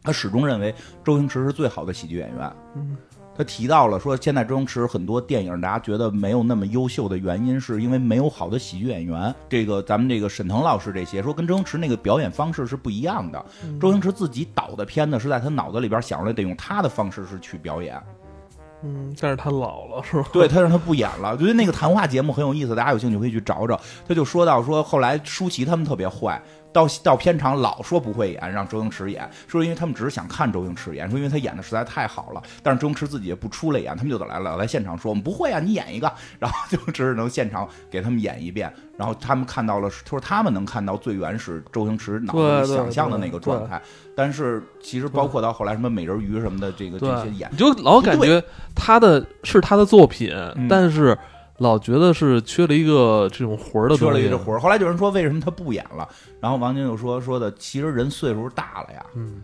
[0.03, 2.53] 他始终认为周星驰是最好的喜剧演员。
[2.77, 2.95] 嗯
[3.37, 9.35] 他提到了说，现在周星驰很多电影大家觉得没有那么优秀的原因，是因为没有好的喜剧演员。
[9.49, 13.45] 这个咱们这个沈腾老师这些说跟周星驰那个表演方式是不一样的。
[13.81, 18.01] 周星驰自己导的片子是在他脑子里边想出来，得用他的方式是去表演。
[18.85, 20.29] 嗯，但是他老了是吧？
[20.31, 23.81] 对他让他不演了，觉得那个谈话节目很有意思，大家有兴趣可以去找找。
[24.07, 26.41] 他就说到说后来舒淇他们特别坏，
[26.75, 43.81] 到到片场老说不会演，让周星驰演，说因为他们只是想看周星驰演，说因为他演的实在太好了，但是周星驰自己也不出来演，他们就得来了来现场说我们不会啊，你演一个，然后就只能现场给他们演一遍，然后他们看到了，就是他们能看到最原始周星驰脑子里想象的那个状态，
[44.17, 48.43] 但是其实包括到后来什么美人鱼什么的，这个这些演，你就老感觉
[48.75, 51.17] 他的是他的作品，嗯但是
[51.59, 54.21] 老觉得是缺了一个这种魂儿的缺东西。
[54.21, 54.59] 了一个活儿。
[54.59, 56.09] 后来有人说为什么他不演了，
[56.41, 59.43] 然后王晶就说说的，其实人岁数大了呀，嗯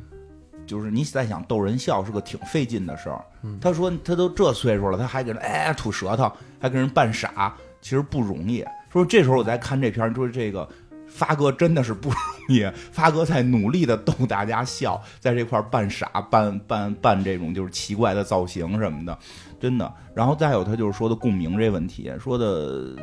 [0.66, 3.24] 就是你在想逗人笑是个挺费劲的事儿。
[3.42, 8.64] 嗯他说他都这岁数了，他还给人哎吐舌头，还给人扮傻，其实不容易。
[8.92, 10.68] 说这时候我在看这片儿，说这个
[11.10, 12.18] 发哥真的是不容
[12.48, 19.18] 易，发哥在努力的逗大家笑，在这块扮傻、扮扮扮这种就是奇怪的造型什么的，
[19.60, 19.92] 真的。
[20.14, 22.96] 然后再有他就是说的共鸣这问题，说的。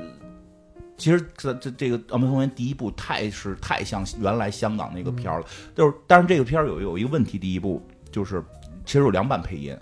[1.00, 7.80] 其实这这这个《澳门风云》第一部太是太像原来香港那个片儿了，就是但是这个片儿有有一个问题，第一部
[8.12, 8.43] 就是
[8.84, 9.78] 其实有两版配音，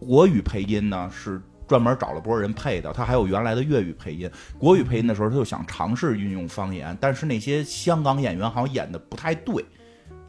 [0.00, 1.40] 国语配音呢是
[1.70, 4.28] 专门找了波人配的，他还有原来的粤语配音。
[4.58, 9.64] 国语配音的时候，他就想尝试运用方言，但是那些香港演员好像演的不太对。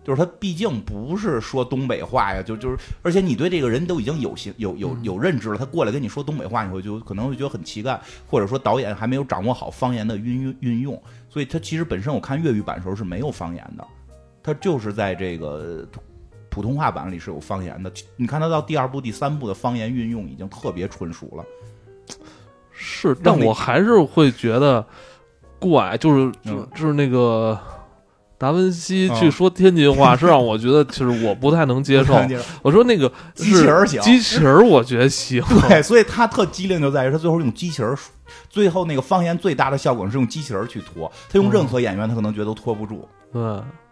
[0.03, 13.87] 就是他毕竟不是说东北话呀，就就是，而且你对这个人都已经有形有有有认知了，他过来跟你说东北话，你会就可能会觉得很奇怪，或者说导演还没有掌握好方言的运运用，所以他其实本身我看粤语版的时候是没有方言的，
[14.43, 15.87] 他就是在这个
[16.51, 17.91] 普通话版里是有方言的。
[18.15, 21.43] 你看他到第二部、第三部的方言运用已经特别纯熟了，
[22.71, 24.85] 是，但我还是会觉得
[25.57, 27.59] 怪，就是就就是那个。
[28.41, 32.15] 达文西去说天津话是让我觉得，其实我不太能接受。
[32.63, 35.43] 我说那个机器人行，机器人我觉得行。
[35.69, 37.95] 对，所以他特机灵就在于他最后用机器人，
[38.49, 41.11] 最后那个方言最大的效果是用机器人去拖。
[41.29, 43.07] 他用任何演员，他可能觉得都拖不住。
[43.31, 43.39] 对，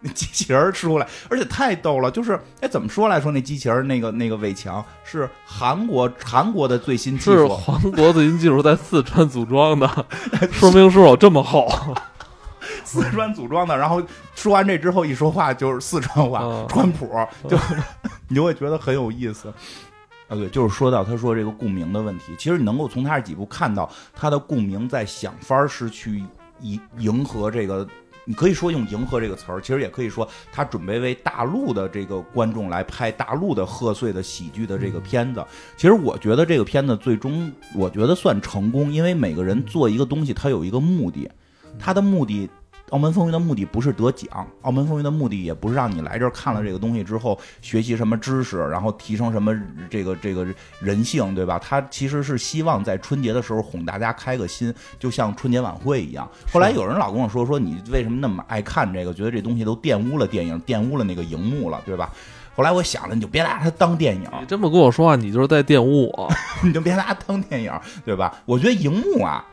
[0.00, 2.10] 那机器人出来，而且太逗了。
[2.10, 10.06] 就是哎，怎么说来说那机器人那个那个伟强是韩国韩国的最新技术，是韩国最新技术在四川组装的，
[10.50, 11.72] 说明书有这么厚。
[12.90, 14.02] 四川组装的，然后
[14.34, 17.08] 说完这之后一说话就是四川话， 川普
[17.48, 17.56] 就
[18.26, 19.48] 你就会觉得很有意思。
[20.28, 26.22] 啊，对，就是说到他说这个共鸣的问题，其实你能够从他这几部看到他的共鸣在想法是去
[26.60, 27.84] 迎迎合这个，
[28.24, 35.44] 你可以说用迎合这个词儿，其实也可以说他准备为大陆的这个观众来拍大陆的贺岁的喜剧的这个片子。
[35.76, 41.28] 其实我觉得这个片子最终我觉得算成功，因为每个人做一个东西，他有一个目的，
[41.76, 42.48] 他的目的。
[42.90, 50.46] 澳门风云的目的不是得奖，澳门风云的目的也不是让你来这儿看了这个东西之后学习什么知识，然后提升什么这个这个
[50.80, 51.58] 人性，对吧？
[51.58, 56.28] 他其实是希望在春节的时候哄大家开个心，就像春节晚会一样。
[56.52, 62.12] 后来有人老跟我说说你为什么那么爱看这个，觉得这东西都玷污了电影，玷污了那个荧幕了，对吧？
[62.56, 64.24] 后来我想了，你就别拿它当电影。
[64.40, 66.28] 你这么跟我说话，你就是在玷污我。
[66.62, 67.72] 你就别拿它当电影，
[68.04, 68.42] 对吧？
[68.44, 69.44] 我觉得荧幕啊。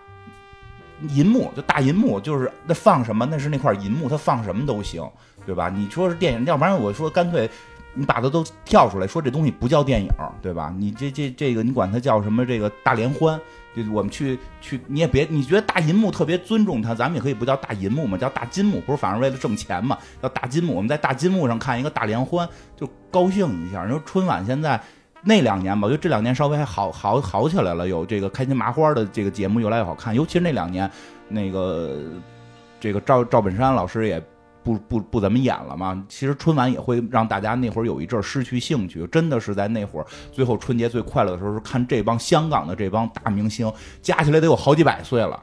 [1.09, 5.07] 银幕就大银幕，就是那放什么，那是那块银幕，它放什么都行，
[5.45, 5.69] 对吧？
[5.69, 7.49] 你说是电影，要不然我说干脆
[7.93, 10.09] 你把它都跳出来，说这东西不叫电影，
[10.41, 10.73] 对吧？
[10.77, 12.45] 你这这这个你管它叫什么？
[12.45, 13.39] 这个大联欢，
[13.75, 19.97] 就我们去去，你也别你觉得大银幕特别尊重它，咱们也可以不叫大银幕嘛，叫大金幕，不是反而为了挣钱嘛？
[20.21, 23.83] 叫大金幕，我们在大金幕上看一个大联欢，就高兴一下。
[23.85, 24.81] 你说春晚现在。
[25.23, 30.89] 那两年吧，我觉得这两年稍微还好好好起来了，有这个开心麻花的这个节目越来越好看，尤其是那两年，
[31.27, 31.99] 那个
[32.79, 34.21] 这个赵赵本山老师也
[34.63, 36.01] 不不不怎么演了嘛。
[36.07, 45.41] 其实春晚也会让大家那会儿有一阵失去兴趣，真的是在那会儿最后春节最快乐的时候，是看这帮香港的这帮大明星加起来得有好几百岁了。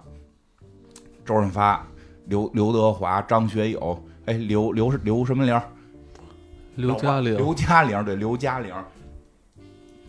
[1.24, 1.84] 周润发、
[2.26, 5.60] 刘刘德华、张学友，哎，刘刘是刘什么玲？
[6.76, 8.74] 刘嘉玲，刘嘉玲对刘嘉玲。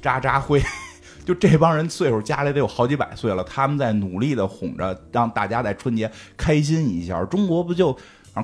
[0.05, 0.61] 渣渣辉，
[1.25, 7.25] 就这帮人岁数家里得有好几百岁了，他们在努力的哄着，让大家在春节开心一下。
[7.25, 7.97] 中国不就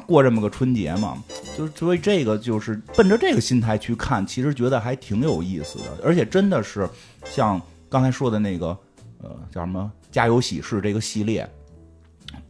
[0.07, 1.23] 过这么个春节吗？
[1.55, 5.85] 就所以这个就是奔着这个心态去看，其实觉得还挺有意思的。
[6.03, 6.89] 而且真的是
[7.25, 8.75] 像刚才说的那个，
[9.21, 11.47] 呃，叫什么《家有喜事》这个系列，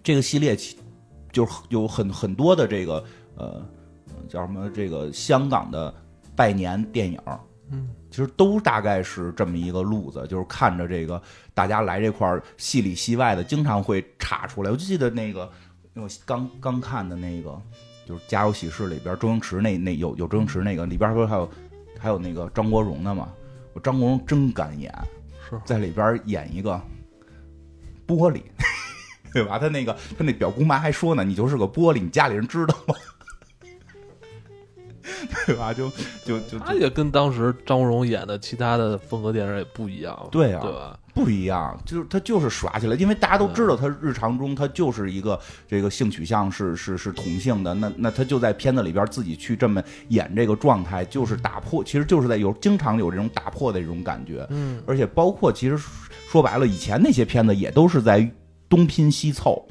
[0.01, 0.57] 这个系列
[1.33, 3.03] 就有很很多的这个
[3.35, 3.61] 呃，
[4.29, 5.93] 叫什么这个香港的
[6.33, 7.19] 拜年电影。
[7.71, 7.89] 嗯。
[8.11, 11.19] 其实都大概是这么一个路子，就是看着这个
[11.53, 14.69] 大家来这块儿戏里戏外的，经常会岔出来。
[14.69, 15.49] 我就记得那个，
[15.95, 17.59] 我刚刚看的那个，
[18.05, 21.49] 就是《家有喜事》里边周星驰那那有有周星驰那个里边不是还有
[21.97, 23.31] 还有那个张国荣的嘛？
[23.73, 24.93] 我张国荣真敢演，
[25.63, 26.79] 在里边演一个
[28.05, 28.41] 玻璃，
[29.31, 29.57] 对吧？
[29.57, 32.93] 他那个他那表姑妈还说呢，你就是个玻璃，你家里人知道吗？
[35.47, 35.73] 对吧？
[35.73, 35.89] 就
[36.25, 40.97] 就就他也跟当时张国荣演的其他的风格电影也不一样，对啊，对吧？
[41.13, 45.37] 不一样，就是他就是耍起来，因为大家都知道他日常中他就是一个
[45.67, 55.77] 这个性取向是是是同性的，那那他就在片子里边自己去这么演这个状态，就是打破，其实就是在有经常有这种打破的这种感觉，嗯，而且包括其实
[56.29, 58.25] 说白了，以前那些片子也都是在
[58.69, 59.67] 东拼西凑，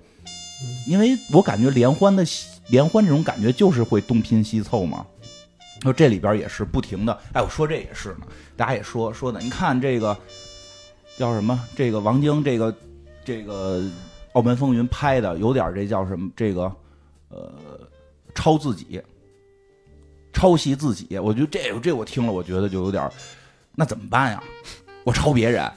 [0.87, 2.23] 因为我感觉联欢的
[2.69, 5.07] 联欢这种感觉就是会东拼西凑嘛。
[5.83, 10.17] 说这里边也是不停的，哎，我说这也是呢，大家也说说的，你看这个
[11.17, 11.59] 叫什么？
[11.75, 12.75] 这个王晶，这个
[13.25, 13.83] 这个
[14.33, 16.31] 澳门风云》拍的有点这叫什么？
[16.37, 16.71] 这个
[17.29, 17.53] 呃，
[18.35, 19.03] 抄自己，
[20.33, 21.19] 抄袭自己。
[21.19, 23.11] 我觉得这这我听了，我觉得就有点，
[23.75, 24.43] 那怎么办呀？
[25.05, 25.71] 我抄别人，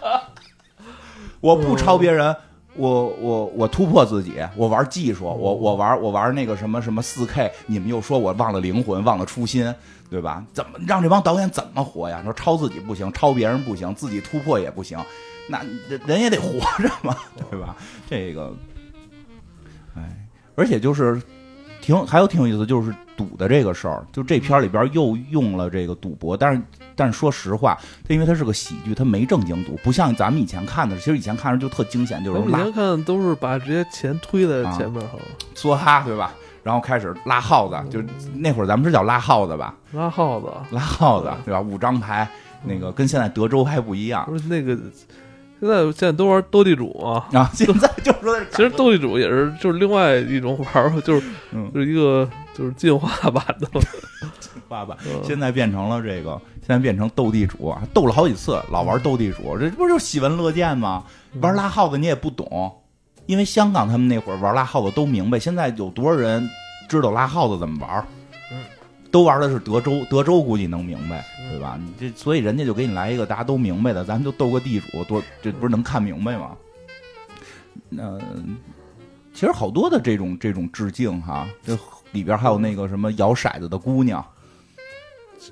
[1.40, 2.36] 我不抄别人。
[2.78, 9.74] 我我我突破自己，我玩技术，我我玩我玩那个什么什么四 K，你们又说我忘了灵魂，忘了初心，
[10.08, 10.44] 对吧？
[10.52, 12.22] 怎么让这帮导演怎么活呀？
[12.22, 14.96] 说抄自己不行，抄别人不行，自己突破也不行，
[15.48, 15.60] 那
[16.06, 17.16] 人也得活着嘛，
[17.50, 17.74] 对吧？
[18.08, 18.54] 这个，
[19.96, 21.20] 哎，而且就是
[21.80, 26.62] 挺还有挺有意思，就是赌的这个事儿，就这片里边又用了这个赌博，但是。
[26.98, 30.96] 但是说实话，它因为它是个喜剧，它没正经赌，不像咱们以前看的。
[30.98, 35.00] 其实以前看着就特惊险，就是以前看都是把直接钱推在前面，
[35.54, 36.34] 梭哈对吧？
[36.64, 38.02] 然后开始拉耗子，就
[38.34, 39.74] 那会儿咱们是叫拉耗子吧？
[39.92, 41.60] 拉耗子，拉耗子对吧？
[41.60, 42.28] 五张牌，
[42.64, 44.24] 那个跟现在德州还不一样。
[44.26, 44.76] 不是那个，
[45.60, 47.26] 现在现在都玩斗地主啊。
[47.32, 53.68] 啊，现在就是说 其实斗地主也是就是另外一种玩法，就是嗯就是一个就是进化版的。
[54.68, 61.04] 爸爸现在变成了这个，现在变成斗地主啊，斗了好几次，老玩斗地主，这不就喜闻乐见吗？
[61.40, 62.70] 玩拉耗子你也不懂，
[63.26, 66.50] 因为香港他们那会儿玩拉耗子都明白，现在有多少人
[66.88, 68.04] 知道拉耗子怎么玩？
[69.10, 71.78] 都玩的是德州，德州估计能明白，对吧？
[71.80, 76.50] 你这所以人家就给你来一个大家都明白的，咱们就斗个地主，多这不是能看明白吗？
[77.88, 78.18] 那
[79.32, 81.74] 其实好多的这种这种致敬哈，这
[82.12, 84.24] 里边还有那个什么摇骰子的姑娘。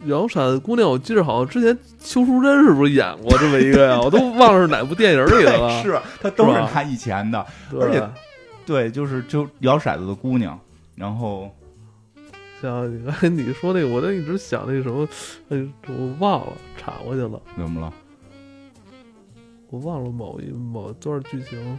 [0.06, 3.98] 摇骰子姑娘，我记得好像之前邱淑贞是不是演过这么一个呀？
[4.02, 5.70] 我都忘了是哪部电影里的了。
[5.82, 7.46] 是，他都是他以前的，
[7.80, 8.06] 而且
[8.66, 10.58] 对，就是就摇骰子的姑娘。
[10.96, 11.50] 然后
[12.60, 15.08] 像你刚才你说那个，我就一直想那个什么，
[15.50, 17.40] 哎，我忘了，岔过去了。
[17.56, 17.92] 怎么了？
[19.70, 21.78] 我忘了某一某段剧情。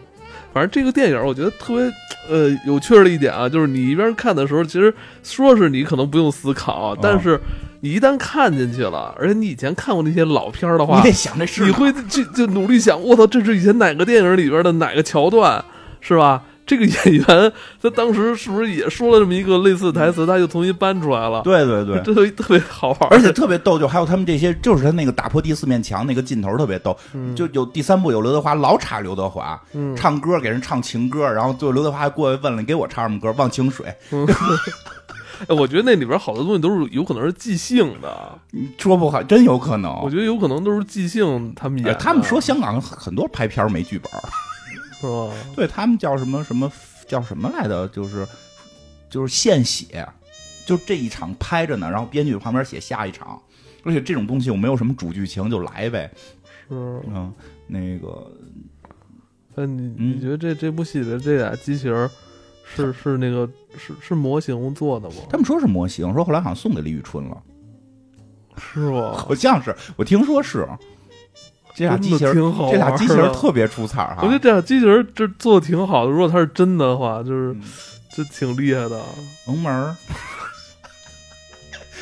[0.53, 1.83] 反正这个电影，我觉得特别
[2.29, 7.39] 呃有趣的一点啊，就是你一边看的时候，其实说是你可能不用思考，但是
[7.81, 15.63] 你一旦看进去了，而且你以前看过那些老片的话，你得想这是，你会就就努力想，我操，这是以前哪个电影里边的哪个桥段，
[16.01, 16.43] 是吧？
[16.67, 20.25] 这个演员他当时是不是也说了这么一个类似台词？
[20.27, 21.41] 他就重新搬出来了。
[21.41, 23.79] 对对对，这特别好玩，而且特别逗。
[23.79, 26.95] 就还有他们这些，就是他那个打破第四面墙那个镜头特别逗。
[27.33, 29.59] 就有第三部有刘德华老插刘德华
[29.95, 33.31] 唱歌给人唱情歌，然后最后刘德华还过来问了：“你给我唱什么歌？
[33.37, 33.85] 忘情水。
[35.47, 38.39] ”哎，我觉得那里边好多东西都是有可能是即兴的，
[38.77, 40.01] 说不好，真有可能。
[40.01, 41.95] 我觉得有可能都是即兴，他们演。
[41.97, 44.11] 他们说香港很多拍片没剧本。
[44.99, 45.31] 是吧？
[45.55, 46.71] 对他们叫什么什么
[47.07, 47.87] 叫什么来的？
[47.89, 48.27] 就是
[49.09, 50.07] 就是现写，
[50.65, 53.41] 就这一场拍着呢，然后编剧旁边写下一场，
[53.83, 56.11] 而且这种东西我没有什么主剧情就来呗。
[56.67, 56.75] 是
[57.07, 57.33] 嗯，
[57.67, 58.31] 那个，
[59.55, 62.09] 那你你觉得这这部戏的这俩机器人
[62.65, 65.15] 是是那个是是模型做的吗？
[65.29, 67.41] 他们说是模型，说后来好像送给李宇春了，
[68.57, 69.13] 是吧？
[69.15, 70.67] 好像是，我听说是。
[71.77, 72.33] 这俩机器人，
[72.71, 74.17] 这俩机器人特别出彩哈！
[74.23, 76.11] 我觉得这俩机器人这做的挺好的。
[76.11, 77.55] 如果它是真的话，就是
[78.15, 78.99] 就挺厉害的。
[79.45, 79.95] 门儿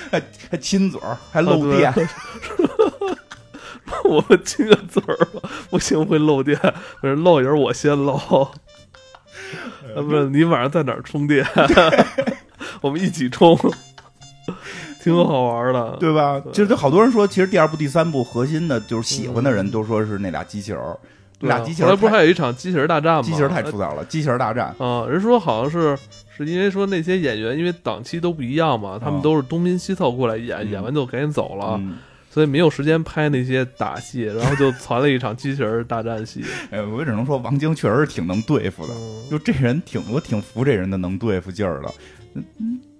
[0.09, 1.93] 还还亲嘴儿，还漏电。
[4.05, 6.57] 我们亲个嘴儿吧，不行会漏电。
[7.01, 8.17] 漏也是我先漏。
[9.93, 11.45] 不是 你晚上在哪儿充电？
[12.79, 13.59] 我们一起充。
[15.05, 16.41] 挺好玩的，对吧？
[16.51, 20.81] 其实好多人说，其实第二部、第三部核心的就是喜欢的人都说是那俩机器人，
[21.41, 21.89] 俩机器人。
[21.89, 23.21] 后来不是还有一场机器人大战吗？
[23.21, 25.05] 机器人太出彩了，机器人大战啊！
[25.07, 25.95] 人说好像是
[26.35, 31.79] 是因为说那些演员因为档期都不一样嘛，他们都是东拼西凑过来演，演完就赶紧走了，
[32.31, 36.43] 所以没有时间拍那些打戏，然后就攒了一场机器人大战戏。
[36.71, 38.93] 哎，我只能说王晶确实是挺能对付的，
[39.29, 41.93] 就这人挺我挺服这人的能对付劲儿的。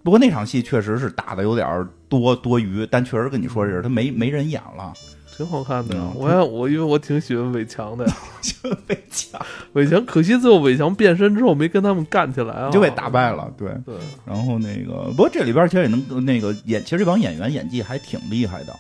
[0.06, 0.08] 嗯。
[0.08, 4.94] 不过那场戏确实是打的有点多多余，但确实跟你说是，他没没人演了，
[5.36, 5.98] 挺好看的。
[6.13, 8.08] 我也我因为我挺喜欢伟强的，
[8.39, 9.41] 喜欢伟强，
[9.74, 13.51] 伟强可惜最后伟强变身之后没跟他们干起来啊，就被打败了。
[13.58, 13.95] 对对，
[14.26, 18.76] 然后那个不过这里边其实也能那个演，其实这帮演员演技还挺厉害的。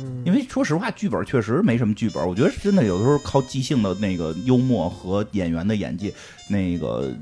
[0.00, 6.12] 嗯，因为说实话，剧本确实没什么剧本，我觉得真的有的时候靠即兴的那个幽默和演员的演技
[6.48, 7.12] 那个。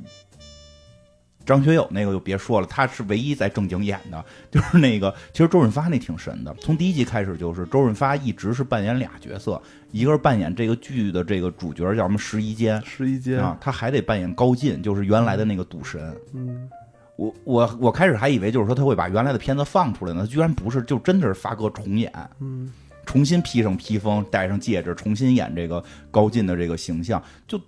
[1.47, 5.15] 张学友那个就别说了，他是唯一在正经演的， 就是那个。
[5.33, 16.15] 其实周润发那挺神的，从第一集开始就是周润发一直是扮演俩角色，一个是扮演这个剧的这个主角叫什么十一间，十一间啊，他还得扮演高进，就是原来的那个赌神。
[16.35, 16.69] 嗯，
[17.15, 22.73] 我我我开始还以为就是说他会把原来的片子放出来呢，居然不是，就真的是发哥重演，嗯，
[23.05, 27.61] 重新披上披风，戴上戒指，重新演这个高进的这个形象，就。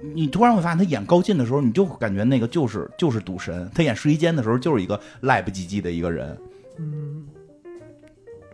[0.00, 6.36] 你突然会发现他演高进的时候，你就感觉那个就是就是赌神；他演试衣间的时候，就是一个赖不唧唧的一个人。
[6.78, 7.26] 嗯，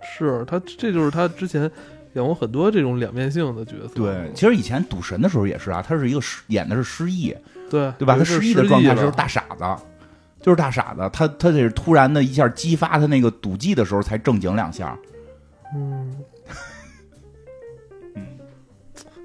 [0.03, 1.71] 是他，这就是他之前
[2.15, 3.95] 演过很多这种两面性的角色。
[3.95, 7.37] 对，其实以前赌神的时候也是啊，他是一个失演的是失忆，
[7.69, 8.17] 对对吧？
[8.17, 9.65] 他失失忆的状态是大傻子，
[10.41, 11.11] 就是大傻子。
[11.13, 14.97] 他他得是突然的一下激发他那个赌技的时候才正经两下。
[15.75, 16.15] 嗯。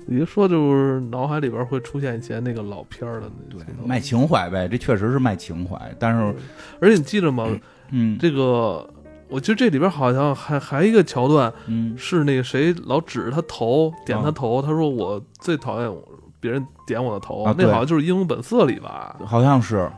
[0.10, 5.80] 一说就是脑海里边会出现以前那个老片儿的那对卖情怀呗，这确实是卖情怀。
[6.00, 6.36] 但是，
[6.82, 7.48] 而且你记着吗？
[7.92, 8.90] 嗯，这个
[9.28, 15.98] 我觉得这里边好像还还一个桥段，嗯，是那个谁老指着他头点他头，他说我最讨厌
[16.40, 19.16] 别人点我的头，那好像就是《英雄本色》里吧？
[19.26, 19.92] 好像是，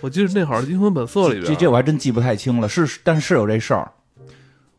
[0.00, 2.68] 我记得那好像《英雄本色》里边，这这我还真记不太清了。
[2.68, 3.90] 是，但是是有这事儿。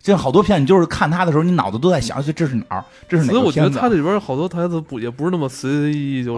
[0.03, 2.83] 现在好多片，你就是看他的时候，你脑子都在想，这这是哪儿？
[3.07, 6.35] 这是哪所以我觉得他里边好多台词不也不是那么随随意意就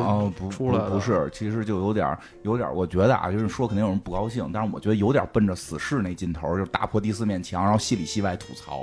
[0.50, 8.82] 出来的，不是，其实就有点有点我觉得啊，就是说肯定有人不高兴，但是我觉得有点奔着死侍那劲头，就是打破第四面墙，然后戏里戏外吐槽，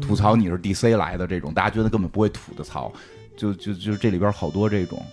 [0.00, 2.90] 吐槽你是 DC 来的这种，大家觉得根本不会吐的槽，
[3.36, 5.04] 就就就这里边好多这种。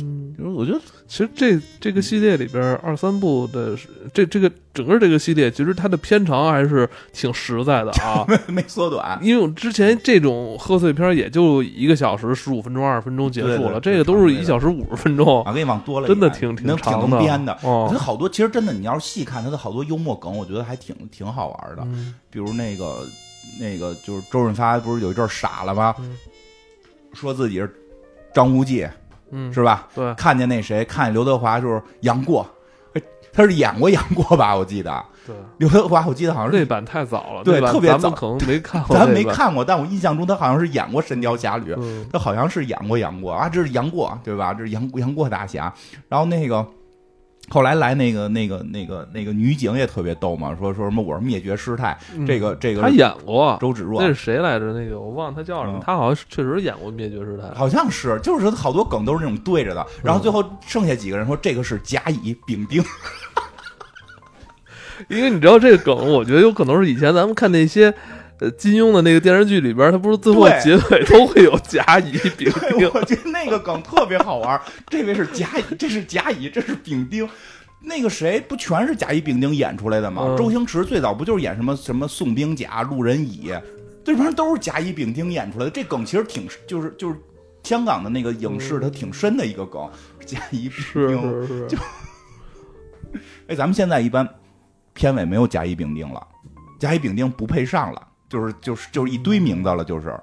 [0.00, 3.76] 嗯，就是我觉得其实这这个系列里边二三部的
[4.14, 9.18] 这这个整个这个系列，其实它的片长还是挺实在的啊， 没缩短。
[9.22, 15.44] 因为之前这种贺岁片也就一个小时十五分钟、二十分钟结束了，这个都是一小时五十分钟。
[15.46, 17.18] 我给你往多了，真的挺挺长的。
[17.18, 21.86] 编的，我觉得好多其实真的，你要是细看它的好多幽默梗，我觉得还挺挺好玩的。
[22.30, 23.06] 比如那个
[23.60, 25.94] 那个就是周润发不是有一阵傻了吗？
[27.12, 27.70] 说自己是
[28.32, 28.88] 张无忌。
[29.32, 29.88] 嗯，是吧？
[29.94, 32.46] 对，看见那谁，看见刘德华就是杨过，
[33.32, 34.54] 他是演过杨过吧？
[34.54, 35.04] 我记得。
[35.26, 38.96] 对，刘德华，我记得好像是那版太早了，对，特别早，可能没看过。
[38.96, 44.52] 咱没看过，但我印象中他好像是演过《神雕侠侣》，嗯，他好像是演过杨过啊，这是杨过对吧？
[44.52, 45.72] 这是杨杨过大侠，
[46.08, 46.66] 然后那个。
[47.48, 53.58] 后来来那个那个那个那个女警也特别逗嘛，说说什么我是灭绝师太，这个这个他演过。
[53.60, 54.72] 周芷若，那是谁来着？
[54.72, 62.82] 那个我忘了他叫什么，他好像确实演过灭绝师太，好像是，就是好多梗都是那种对着的，然后最后剩下几个人说这个是甲乙丙丁，
[65.08, 67.92] 因为你知道这个梗，我觉得有可能是以前咱们看那些。
[68.42, 72.90] 呃，金庸的那个电视剧里边，他不是最后结尾都会有甲乙丙丁？
[72.92, 74.60] 我觉得那个梗特别好玩。
[74.88, 77.28] 这位是甲乙，这是甲乙，这是丙丁。
[77.80, 80.34] 那个谁不全是甲乙丙丁演出来的吗？
[80.36, 83.52] 周星驰最早不就是演什么什么宋兵甲、路人乙，
[84.04, 85.70] 这玩意都是甲乙丙丁演出来的。
[85.70, 87.14] 这梗其实挺就是就是
[87.62, 89.88] 香港的那个影视它挺深的一个梗，
[90.26, 91.22] 甲乙丙丁。
[91.22, 91.66] 是是是。
[91.68, 91.78] 就
[93.46, 94.28] 哎，咱们现在一般
[94.94, 96.26] 片尾没有甲乙丙丁了，
[96.80, 98.08] 甲乙丙丁不配上了。
[98.32, 100.18] 就是就是就是一堆名字了，就是，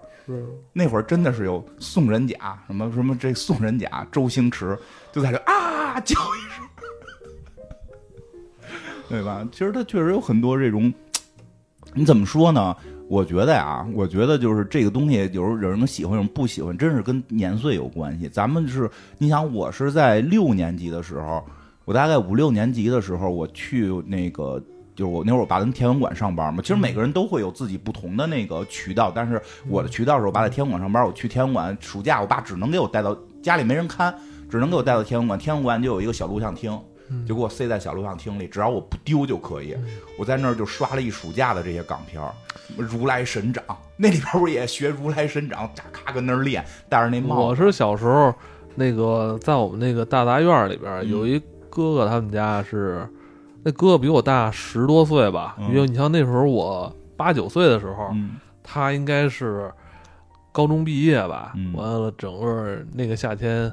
[0.74, 4.76] 那会儿真的是有宋仁甲什么什么这宋仁甲周星驰
[5.12, 6.66] 就在这啊叫一声，
[9.08, 9.48] 对吧？
[9.52, 10.92] 其实他确实有很多这种，
[11.94, 12.76] 你怎么说呢？
[13.08, 18.28] 我觉得呀，我觉得就是这个东西，有时候有人喜欢，有人不喜欢，真是跟年岁有关系。
[18.28, 18.90] 咱们是，
[19.20, 21.46] 你想，我是在六年级的时候，
[21.86, 24.60] 我大概五六年级的时候，我去那个。
[25.00, 34.14] 就是我那会儿我爸在天文馆上班嘛，其实每个人都会有自己不同的那个渠道，但是我的渠道是我爸在天文馆上班，我去天文馆，暑假我爸只能给我带到家里没人看，
[34.52, 36.78] 只能给我带到天文馆，天文馆就有一个小录像厅，
[37.26, 39.74] 就给我塞在小录像厅里，只要我不丢就可以。
[40.18, 42.34] 我在那儿就刷了一暑假的这些港片儿
[42.76, 43.64] 如来神掌》，
[43.96, 47.40] 那里边不是也学如来神掌，咔咔跟那儿练，戴着那帽。
[47.40, 48.36] 我是小时候
[48.76, 51.40] 那个在我们那个大杂院里边有一
[51.70, 53.08] 哥哥，他们家是。
[53.64, 58.10] 那哥哥比我大十多岁吧，因为你像那时候我八九岁的时候，
[58.64, 59.70] 他应该是
[60.52, 61.54] 高中毕业吧。
[61.74, 63.72] 完了，整个那个夏天，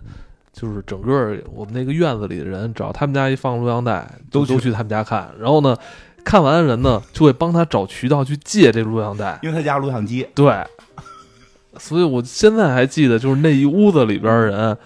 [0.52, 5.30] 就是整个我们那个院子里的人，只要他们家一放录像带，都都去他们家看。
[5.38, 5.76] 然后呢，
[6.24, 10.26] 看完的人呢，就会帮他找渠道去借这录像带，因为他家录像机。
[10.34, 10.52] 对，
[11.78, 14.76] 所以我现在还记得，就是那一屋子里边人，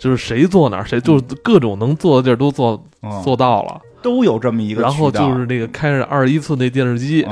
[0.00, 2.82] 就是谁坐哪儿，谁就是各种能坐的地儿都坐
[3.22, 3.80] 坐到了。
[4.02, 7.26] 都有这么一个，然后就是那个开着二十一寸那电视机，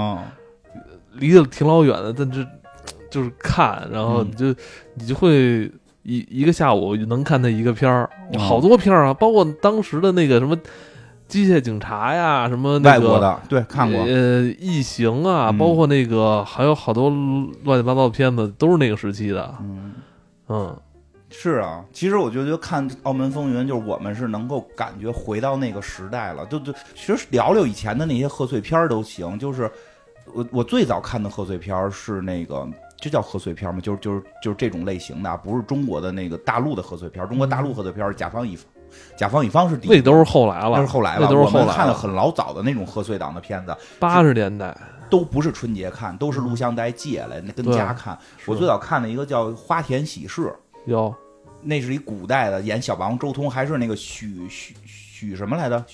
[1.15, 2.45] 离得挺老远的，但这
[3.11, 4.47] 就是看，然后你就
[4.95, 5.71] 你就会
[6.03, 10.57] 一一个下午能看那一个片儿，好多片儿啊，包括当时的那个什么
[11.27, 17.11] 机械警察呀，什么外国的，对，看过，呃，异形啊，包括那个还有好多
[17.65, 19.93] 乱七八糟的片子，都是那个时期的，嗯。
[20.49, 20.77] 嗯。
[21.39, 26.47] 是啊，其实我就觉得看《澳门风云》，就是我们是能够感觉回到那个时代了。
[26.47, 29.39] 就就其实聊聊以前的那些贺岁片都行。
[29.39, 29.71] 就是
[30.33, 32.67] 我我最早看的贺岁片是那个
[32.99, 33.81] 这叫贺岁片吗？
[33.83, 37.29] 就是就是就是这种类型的啊，不是中国的那个大陆的贺岁片。
[37.29, 38.67] 中国大陆贺岁片是甲方乙方，
[39.15, 44.75] 甲方乙方是第一那都是后来了，那是后来了，都是后来看的了，很老早的那种贺岁档的片子，八十年代
[45.11, 48.19] 都不是春节看，都是录像带借来那跟家看。
[48.47, 50.43] 我最早看的一个叫《花田喜事》，
[50.87, 51.15] 有
[51.67, 55.85] 那是一古代的，演小霸王周通，还是那个许许许什么来着？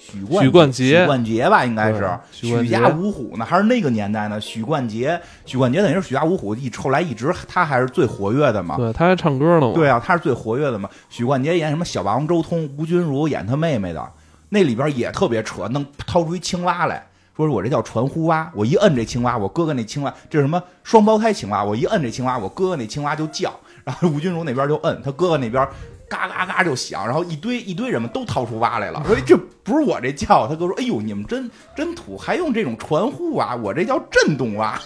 [0.00, 4.40] 许冠许冠杰许冠杰吧，应该是许许家五虎呢，还是那个年代呢？
[4.40, 8.76] 许冠杰，许冠杰等于是许家五虎一后来一直他还是最活跃的嘛。
[8.76, 10.88] 对，他还唱歌呢嘛，对啊，他是最活跃的嘛。
[11.10, 14.08] 许冠杰演什么小霸王周通，吴君如演他妹妹的，
[14.50, 17.04] 那里边也特别扯，能掏出一青蛙来，
[17.36, 23.52] 说是我这叫传呼蛙，我一摁这青蛙，我哥哥那青蛙，这是什么双胞胎青蛙，我一摁这青蛙，我哥哥那青蛙就叫，
[23.88, 25.66] 然后吴君如那边就摁，他哥哥那边。
[26.10, 34.80] 嘎嘎嘎就响，然后一堆一堆人们都掏出蛙来了，说这不是我这叫，他哥说，哎呦，你们真真土，还用这种传呼啊，我这叫震动蛙。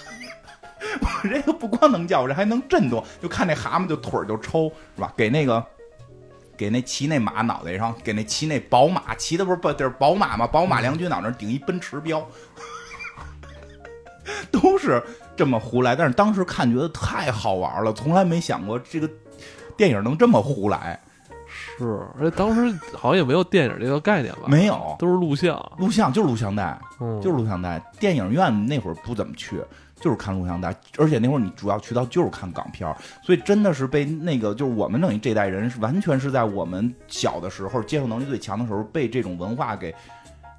[1.01, 4.65] 我这个不光能叫，我这还能震动，就看那蛤蟆就腿儿就抽，
[4.97, 5.13] 是吧？
[5.17, 5.65] 给那个
[6.57, 10.45] 给那骑那马脑袋上，给那骑那宝马骑的不是不就是宝马吗？
[10.45, 12.27] 宝马梁军脑袋顶一奔驰标，
[14.51, 15.03] 都是
[15.37, 15.97] 这么胡来。
[15.97, 19.09] 但是当时看觉得太好玩了，从来没想过这个
[19.77, 20.99] 电影能这么胡来。
[21.55, 27.79] 是，而且当时好像也没有电影这个概念吧，没有都是录像，录像就是录像带，嗯，就是录像带。
[28.01, 29.61] 电影院那会儿不怎么去，
[29.97, 39.95] 就是看录像带，而且那会儿你主要渠道就是看港片儿，所以真的是被那个就是我们等于这代人是完全是在我们小的时候接受能力最强的时候被这种文化给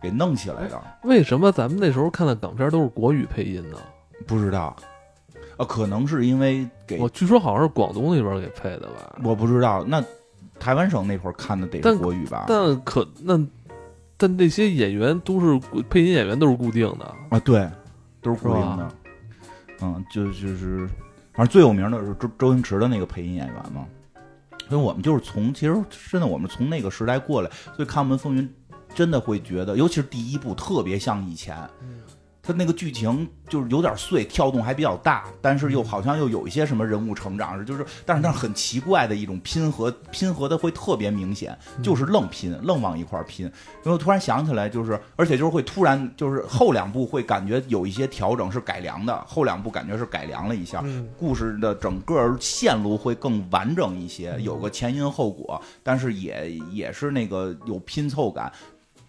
[0.04, 0.80] 给弄起来的。
[1.04, 3.78] 为什么咱们那时候看的港片都是国语配音呢？
[4.28, 4.76] 不知道，
[5.56, 10.04] 啊，可能是因为给我据说好像是广东那边给配的吧，我不知道，那
[10.60, 12.46] 台湾省那会儿看的得是国语吧？
[12.48, 13.42] 但可那
[14.18, 17.70] 但那些演员都是配音演员都是固定的，啊，对，
[18.22, 18.92] 都是固定的。
[19.82, 20.88] 嗯，就就是，
[21.34, 23.86] 反正最有名的是周周星驰的那个配音演员嘛。
[24.70, 25.76] 所以我们就是从，其实
[26.10, 28.48] 真的我们从那个时代过来，所以看《我们风云》
[28.94, 31.58] 真的会觉得，尤其是第一部特别像以前。
[32.46, 43.46] 他那个剧情就是有点碎，跳动还比较大，但是又好像又有一些什么人物成长，就是但是那很奇怪的一种拼合，拼合的会特别明显，就是愣拼，愣往一块儿拼。
[43.46, 58.52] 因为我突然想起来，就是而且就是会突然就是后两部会感觉有一些调整是改良的，后两部感觉是改良了一下，嗯故事的整个线路会更完整一些，有个前因后果，但是也也是那个有拼凑感。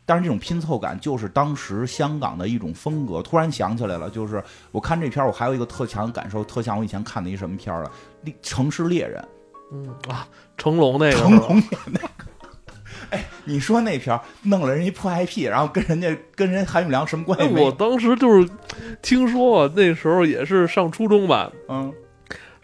[0.07, 3.23] 但是这种拼凑感就是当时香港的一种风格。
[3.23, 7.91] 突然想起来了，就是我看这片儿，我还有一个特强的感受，特像我以前看的一什么片儿了，
[8.43, 9.25] 《城市猎人
[9.73, 12.09] 嗯啊，成龙那》，个成龙演那个。
[13.11, 18.49] 哎， 你说那片儿弄了人一破 IP，然后跟人家跟人韩永良什么关系哎，我当时就是
[19.03, 21.93] 听说啊，那时候也是上初中吧，嗯，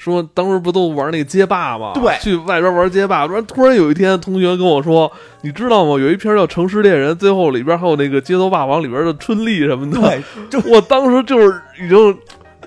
[0.03, 1.93] 说当时不都玩那个街霸吗？
[1.95, 3.27] 对去外边玩街霸。
[3.27, 5.91] 突然突然有一天，同学跟我说：“你知道吗？
[5.91, 10.01] 有一篇叫《城市猎人》，最后里边还有那个街头霸王里边的春丽什么的。
[10.01, 12.19] 对，就 ”我当时就是已经，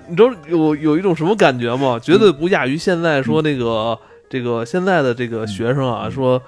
[0.06, 1.98] 你知道有有一种什么感觉吗？
[2.00, 3.98] 绝对不亚于现在说那个、
[4.30, 6.40] 这个现在的这个学生啊，嗯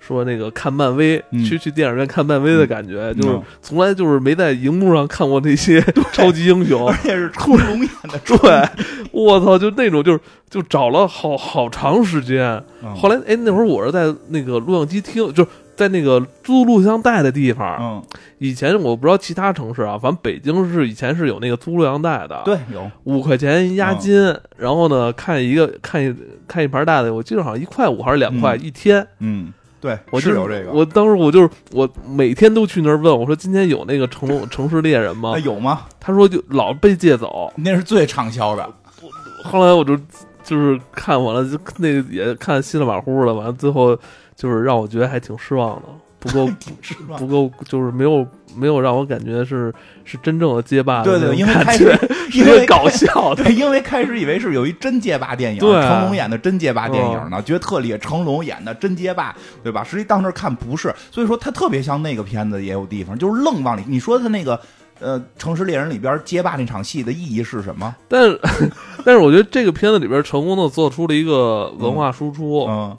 [0.00, 0.24] 说。
[0.24, 1.44] 那个看漫威，嗯。
[1.44, 3.42] 去去电影院看漫威的感觉，就是嗯。
[3.62, 5.80] 从来就是没在荧幕上看过那些
[6.12, 6.86] 超级英雄。
[6.90, 12.62] 而，且是出龙眼的，对，我操，就那种就是就找了好好长时间。
[12.82, 12.94] 嗯。
[12.96, 17.78] 后来哎，那会儿我是在那个录像机厅，就是在那个租录像带的地方。
[17.80, 18.02] 嗯，
[18.38, 26.14] 以前我不知道其他城市啊，反正北京是以前是有那个租录像带的，，对，有，五块钱押金，然后呢看一个看一
[26.46, 28.62] 看一盘带的，我记得好像一块五还是两块、嗯。
[28.62, 29.06] 一天。
[29.20, 35.38] 嗯，对，我就是有这个，我当时我就是我每天都去那儿问我说今天有那个成龙 城市猎人吗哎？
[35.40, 35.86] 有吗？
[35.98, 38.68] 他说就老被借走，那是最畅销的。
[39.42, 39.96] 后来我就
[40.44, 43.96] 就是看完了，就那个也看稀里马虎的，完了最后
[44.36, 45.88] 就是让我觉得还挺失望的，
[46.20, 46.48] 不够
[47.18, 49.72] 不够，就是没有没有让我感觉是
[50.04, 51.98] 是真正的街霸的对对，因为开始，
[52.34, 53.42] 因为搞笑的。
[53.44, 57.98] 对，因为开始以为是有一真街霸电影，对成龙演的真街霸电影呢，觉得特厉害。
[57.98, 59.82] 成龙演的真街霸，对吧？
[59.82, 63.82] 实际到那儿看不是，所以说他特别像那个片子，也有地方就是愣往里。
[63.86, 64.60] 你说他那个
[65.00, 67.94] 呃《城市猎人》里边街霸那场戏的意义是什么？
[68.08, 68.38] 但是
[69.04, 72.96] 但是我觉得这个片子里边成功的做出了一个文化输出，嗯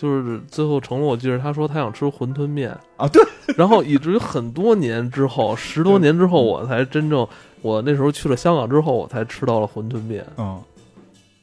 [0.00, 3.22] 就是最后成龙，我记得他说他想吃馄饨面，啊，对，
[3.54, 7.26] 然后以至于很多年之后，十多年之后，我才真正
[7.60, 10.24] 我那时候去了香港之后，我才吃到了馄饨面。
[10.38, 10.58] 嗯，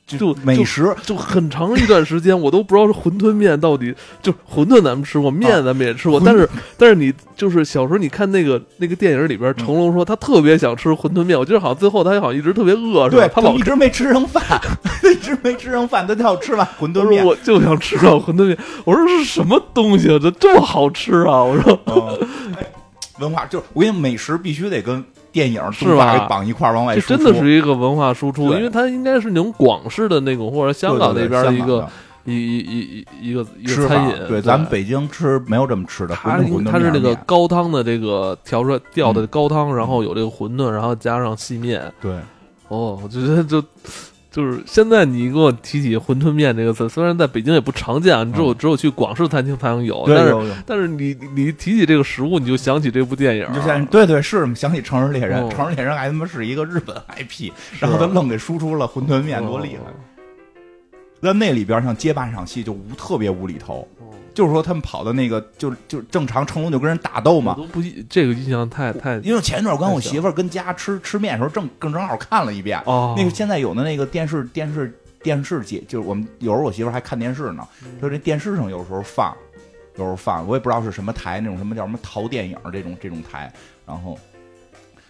[0.08, 13.32] 就美食，就很长一段时间，我都不知道是馄饨面到底就馄饨咱们吃过，面咱们也吃过，馄但是但是你就是小时候你看那个那个电影里边，嗯成龙说他特别想吃馄饨面，我记得好像最后他好像一直特别饿，是吧对？
[13.34, 14.42] 他老一直没吃上饭，
[15.04, 17.26] 一直没吃上饭，他就要吃碗馄饨面。
[17.26, 20.18] 我就想吃上馄饨面，我说是什么东西啊？
[20.22, 21.44] 这这么好吃啊？
[21.44, 22.18] 我说哦
[22.58, 22.66] 哎
[23.20, 25.04] 文化就是我跟你美食必须得跟
[25.38, 27.24] 电影、是吧给绑一块儿往外这输出。
[27.24, 31.88] 真的是一个文化输出，因为它应该是那种广式的那种，或者香港那边的一个
[32.26, 34.16] 一一一一一个一个餐饮。
[34.28, 36.40] 对，咱们北京吃没有这么吃的，它
[36.80, 41.94] 是那个高汤的这个调出来调的嗯高汤，然后有这个馄饨，然后加上细面。
[42.02, 42.14] 对
[42.70, 43.64] 哦，我觉得就
[44.38, 50.36] 就是现在你给我提起馄饨面这个词，虽然在北京也不常见啊，只有只有去广式餐厅才能有，但是。
[50.64, 59.92] 但是你你你提起这个食物，你就想起这部电影你就，像对对是想起《城市猎人》哦城市猎人》还他妈是一个日本 IP，然后他愣给输出了馄饨面，多厉害！
[61.20, 67.56] 哦在那里边，像街霸那场戏就无特别无厘头，哦就是说他们跑的那个就就正常，成龙就跟人打斗嘛。
[67.56, 72.80] 都不这个印象太太因为前一段我跟我媳妇儿跟家吃吃面的时候，正正正好看了一遍。
[72.86, 74.94] 哦，那个现在有的那个电视电视
[75.24, 77.68] 电视节，就是我们有时候我媳妇儿还看电视呢，
[78.00, 79.36] 就这电视上有时候放，
[79.96, 83.52] 有时候放，我也不知道是什么台，那种什么叫什么淘电影这种这种台，
[83.88, 84.16] 然后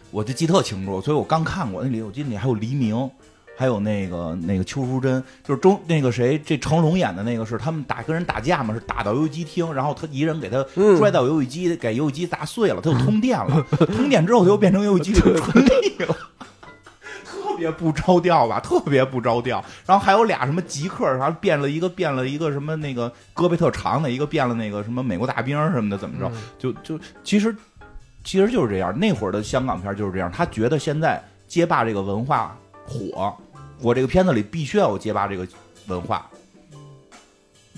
[0.10, 3.12] 我就记特清楚，所以我刚看过那里，我记得里还有黎明。
[3.58, 16.16] 还有那个那个邱淑贞，就是中那个谁，这成龙演的那个是他们打跟人打架嘛，是打到游戏机厅，然后他一人给他嗯摔到游戏机，给游戏机砸碎了，他就通电了， 通电之后他又变成游戏机里的纯力了。
[17.26, 19.66] 特别不着调吧，特别不着调。
[19.84, 26.30] 然后还有俩什么极客，然后变了一个变了一个什么那个胳膊特长的，一个变了那个什么美国大兵什么的，怎么着？
[26.36, 27.56] 嗯就就其实
[28.24, 28.96] 其实就是这样。
[29.00, 32.56] 那会儿的香港片就是这样，他觉得现在街霸这个文化
[32.86, 33.36] 火，
[33.82, 35.48] 我这个片子里必须要有街霸这个
[35.88, 36.30] 文化。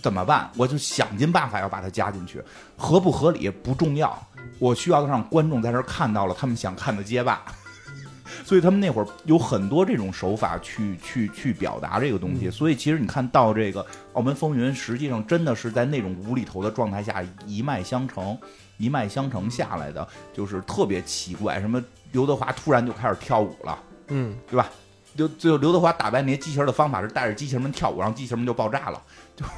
[0.01, 0.49] 怎么办？
[0.55, 2.41] 我就想尽办法要把它加进去，
[2.77, 4.17] 合不合理不重要，
[4.57, 7.43] 我需要让观众在这儿看到了他们想看的街霸。
[8.45, 12.49] 所以他们那会儿有很多这种手法去去去表达这个东西。
[12.49, 13.83] 所以其实你看到这个
[14.13, 18.37] 《澳门风云》，实际上真的是在那种无厘头的状态下一脉相承，
[18.77, 21.59] 一脉相承下来的，就是特别奇怪。
[21.59, 21.83] 什么
[22.13, 23.77] 刘德华突然就开始跳舞了，
[24.07, 24.69] 嗯对吧？
[25.16, 29.01] 刘最后刘德华打败那些机器人的方法是带着机器人们跳舞，然后机器人们就爆炸了，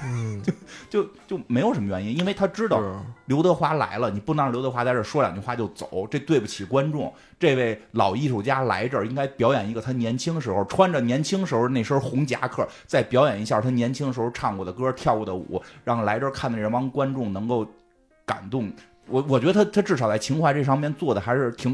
[0.03, 0.41] 嗯，
[0.89, 2.81] 就就就没有什么原因，因为他知道
[3.25, 7.13] 刘德华来了，你不能让刘德华在这儿说两句话就走，这对不起观众。
[7.39, 17.65] 这位老艺术家来这儿，应该表演一个他年轻时候穿着年轻时候那身红夹克，再表演一下他年轻时候唱过的歌、跳过的舞，让来这儿看的这帮观众能够
[18.25, 18.71] 感动。
[19.07, 21.71] 我我觉得他他至少在情怀这上面做的还是挺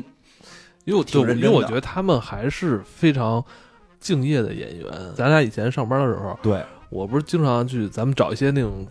[0.86, 3.44] 因为我挺认真的因为我觉得他们还是非常
[4.00, 4.88] 敬业的演员。
[5.16, 8.88] 咱俩以前上班的时候，对我不是经常去咱们找一些那种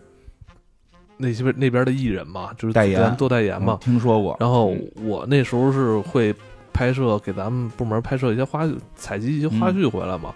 [1.17, 3.79] 那些那边的艺人嘛，就是代言做代言嘛。
[3.81, 4.37] 嗯听说过。
[4.39, 6.33] 然后嗯我那时候是会
[6.71, 10.33] 拍摄给咱们部门拍摄一些花絮，采集一些花絮回来嘛。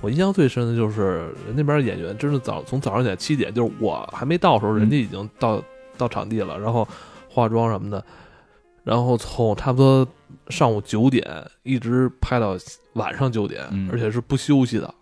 [0.00, 5.62] 我印象最深的就是人那边演员，真是早从早上起来七点，就是我还没到的时候，嗯人家已经到
[5.96, 6.86] 到场地了，然后
[7.28, 8.04] 化妆什么的，
[8.82, 10.06] 然后从差不多
[10.48, 11.24] 上午九点
[11.62, 12.56] 一直拍到
[12.94, 14.94] 晚上九点，嗯而且是不休息的，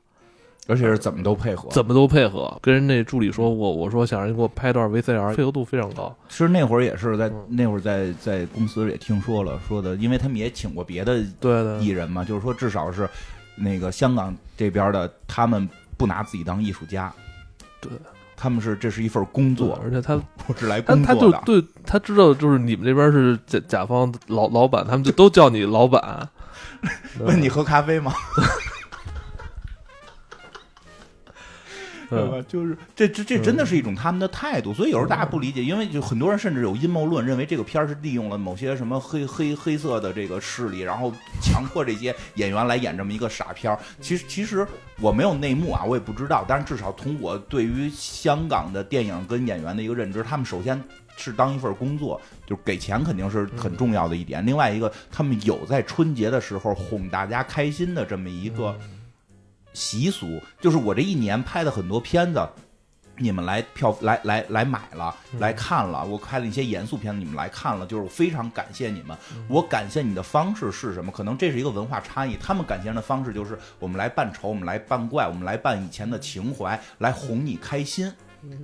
[0.66, 1.68] 而且是怎么都配合。
[1.70, 2.58] 怎么都配合。
[2.62, 6.14] 跟人那助理说过，我说想让你给我拍段 VCR，配合度非常高。
[6.28, 13.08] 其实那会儿也是在嗯那会儿在在公司也听说了，说的，因为他们也请过别的对对艺人嘛，就是说至少是
[13.56, 17.12] 那个香港这边的，他们不拿自己当艺术家，
[17.80, 17.90] 对，
[18.42, 20.16] 他们是这是一份工作，而且他
[20.48, 21.38] 不是来他他工作的。
[21.38, 26.28] 就对他知道，就是你们这边是甲甲方老老板，他们就都叫你老板。
[27.22, 28.12] 问你喝咖啡吗？
[32.12, 32.46] 对嗯吧？
[32.46, 41.10] 就是这这这真的是一种他们的态度，所以有时候大家不理解，因为就很多人甚至有阴谋论，认为这个片儿是利用了某些什么黑黑黑色的这个势力，然后
[41.40, 43.78] 强迫这些演员来演这么一个傻片儿。
[44.00, 44.66] 其实其实
[45.00, 50.80] 我没有内幕啊，我也不知道，但是至少从我对于香港的电影跟演员的一个认知，他们首先。
[51.14, 54.44] 是当一份工作，就是给钱肯定是很重要的一点。
[54.46, 58.74] 另外一个，他们有在春节的时候哄大家开心的这么一个
[59.72, 62.48] 习俗，就是我这一年拍的很多片子，
[63.16, 69.16] 你们来票来来来买了，来看了，我拍了一些严肃片子，你们来看了，就是我非常感谢你们。
[69.48, 71.12] 我感谢你的方式是什么？
[71.12, 72.36] 可能这是一个文化差异。
[72.36, 78.12] 他们感谢人的方式就是我们来扮丑，我们来扮怪，我们来扮以前的情怀，来哄你开心，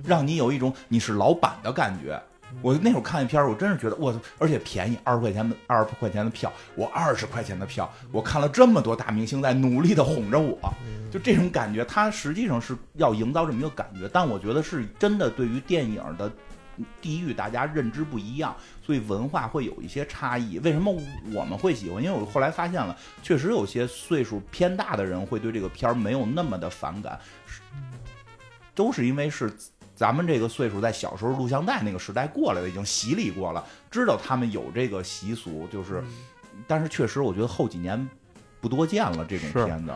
[0.03, 2.21] 让你有一种你是老板的感觉。
[2.61, 10.57] 我那会儿看一片儿，我真是觉得我操，而且便宜，二十块钱的二十块钱的票，我二十块钱的票，我看了这么多大明星在努力的哄着我，
[11.11, 16.31] 就这种感觉，它实际上是要营造这么一个感觉，但我觉得是真的对于电影的
[17.01, 20.59] 地域大家认知不一样，所以文化会有一些差异。
[20.59, 20.93] 为什么
[21.33, 22.01] 我们会喜欢？
[22.01, 27.61] 因为我后来发现了，确实有些岁数偏大的人会对这个片儿没有那么的反感，是
[28.73, 29.51] 都是因为是
[29.99, 36.01] 咱们这个岁数在小时候录像带那个时代过来的，已经洗礼过了，知道他们有这个习俗，就是，
[36.65, 38.07] 但是确实我觉得后几年
[38.61, 39.91] 不多见了这种片子。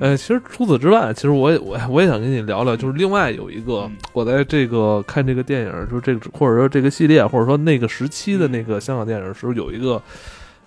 [0.00, 10.02] 呃，其实除此之外，其实我也我我也想跟你聊聊，就是另外有一个，嗯我在这个看这个电影，就是这个或者说这个系列，或者说那个时期的那个香港电影时候，有一个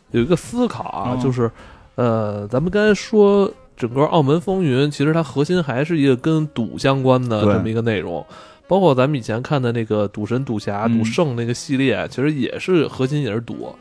[0.09, 1.51] 有一个思考啊，嗯就是
[1.93, 8.25] 呃，咱们刚才说整个《澳门风云》，其实它核心还是一个跟赌相关的这么一个内容。
[8.71, 13.75] 包括咱们以前看的那个《赌神、赌侠》嗯赌圣那个系列，其实也是核心也是赌。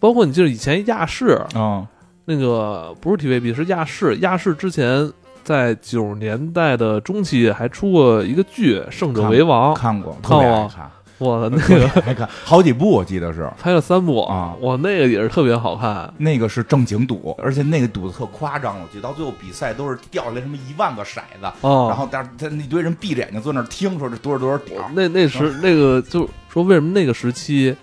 [0.00, 1.86] 包括你记得以前亚视，啊
[2.24, 5.08] 那个不是 TVB 是亚视，亚视之前
[5.44, 13.50] 在九十年代的中期还出过一个剧《胜者为王》，看过，特别爱看过特别爱看，哇，那个还看，好几部我记得是。
[13.58, 16.12] 拍了三部啊哇，那个也是特别好看。
[16.18, 27.74] 那个是正经赌，而且那个赌的特夸张，我记得到最后比赛都是掉下来什么一万个骰子，哦，然后但是他那堆人闭着眼睛坐那儿听，说这多少多少点，那那时那个就说为什么那个时期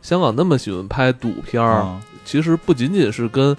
[0.00, 3.56] 香港那么喜欢拍赌片儿，嗯其实不仅仅是跟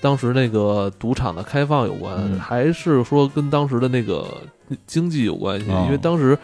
[0.00, 4.26] 当时那个赌场的开放有关，嗯还是说跟当时的那个
[4.86, 5.70] 经济有关系。
[5.70, 6.38] 哦因为当时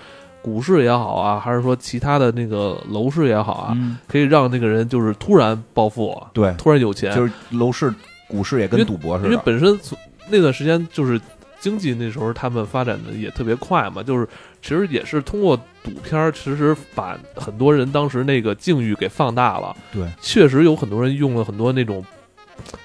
[0.48, 7.14] 股市也好啊，还是说其他的那个楼市也好啊，嗯，可以让那个人就是突然暴富，对，突然有钱。
[7.14, 7.94] 就是楼市、
[8.26, 9.98] 股市也跟赌博似的因为的，本身从
[10.30, 11.20] 那段时间就是
[11.60, 14.26] 经济那时候他们发展的也特别快嘛，就是
[14.62, 19.76] 其实也是通过赌片儿，其实把很多人当时那个境遇给放大了。
[19.92, 22.04] 对，确实有很多人用了很多那种，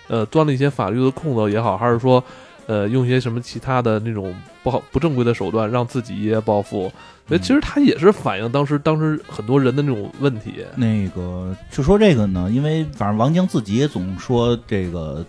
[0.08, 2.24] 呃，钻了一些法律的空子也好，还是说，
[2.66, 4.34] 呃，用一些什么其他的那种
[4.64, 6.92] 不好不正规的手段，让自己一夜暴富。
[7.28, 10.66] 所以其实他也是反映当时当时很多人的那种问题。
[10.76, 15.26] 那个就说这个呢，因为反正王晶自己也总说这个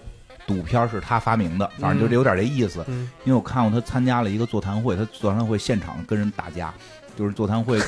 [0.46, 2.84] 赌片是他发明的，反正就这有点这意思。
[2.88, 6.74] 嗯，因为我看过他参加了一个座谈会，他座谈会现场跟人打架，
[7.16, 7.78] 就是座谈会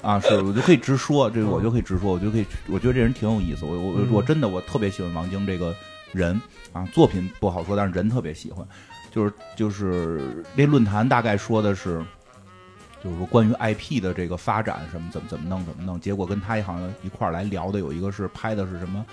[0.00, 5.74] 啊，是我就可以直说，这个 我就可以直说，我就可以，我觉得这人挺有意思，我我嗯我真的我特别喜欢王晶这个
[6.12, 6.40] 人
[6.72, 8.66] 啊，作品不好说，但是人特别喜欢，
[9.10, 12.04] 就是就是那论坛大概说的是。
[13.04, 19.04] 就是说，关于 IP 的这个发展，什么怎么怎么弄怎么弄，结果跟他好像一块儿来聊的有一个是拍的是什么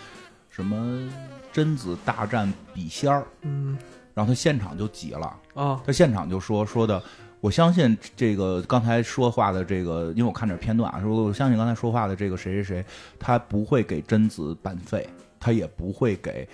[0.47, 1.11] 什么
[1.51, 3.75] 贞子大战笔仙儿，嗯。
[4.13, 7.01] 然后他现场就急了，啊，他现场就说说的，
[7.41, 12.85] 我相信这个刚才说话的这个，因为我看点片段啊，说我相信刚才说话的这个谁谁谁，
[13.17, 16.47] 他不会给贞子版费，他也不会给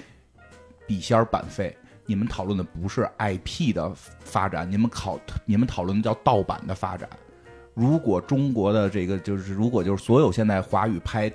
[0.87, 1.75] 笔仙儿版费。
[2.07, 7.09] 你们讨论的不是 IP 的发展，你们考你们讨论的叫盗版的发展。
[7.73, 11.27] 如果中国的这个就是，如果就是所有现在华语拍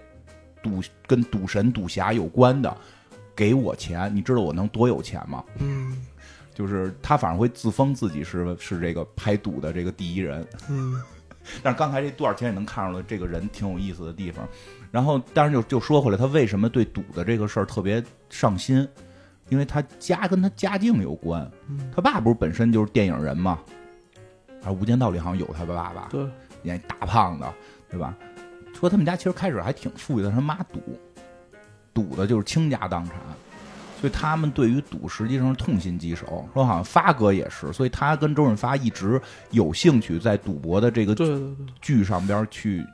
[0.63, 2.77] 赌跟赌神、赌侠有关的，
[3.35, 5.45] 给我钱，你知道我能多有钱吗？
[5.59, 5.97] 嗯
[6.55, 10.47] 就是他反而会自封自己是是这个拍赌的这个第一人。
[10.69, 11.03] 嗯
[11.65, 14.47] 但是刚才这段儿其实也能看出来这个人挺有意思的地方。
[14.91, 18.87] 然后，当然就就说回来，他为什么对赌的这个事儿特别上心？
[19.51, 21.47] 因为他家跟他家境有关。
[21.69, 23.59] 嗯，他爸不是本身就是电影人嘛，
[24.65, 26.27] 而，《无间道》里好像有他爸爸，对，
[26.63, 27.45] 演大胖子，
[27.91, 28.17] 对吧？
[28.73, 30.81] 说他们家其实开始还挺富裕的，他妈赌，
[31.93, 33.15] 赌的就是倾家荡产，
[34.01, 36.49] 所以他们对于赌实际上是痛心疾首。
[36.55, 39.21] 说好像发哥也是，所以他跟周润发一直
[39.51, 41.15] 有兴趣在赌博的这个。
[41.83, 42.87] 剧上边去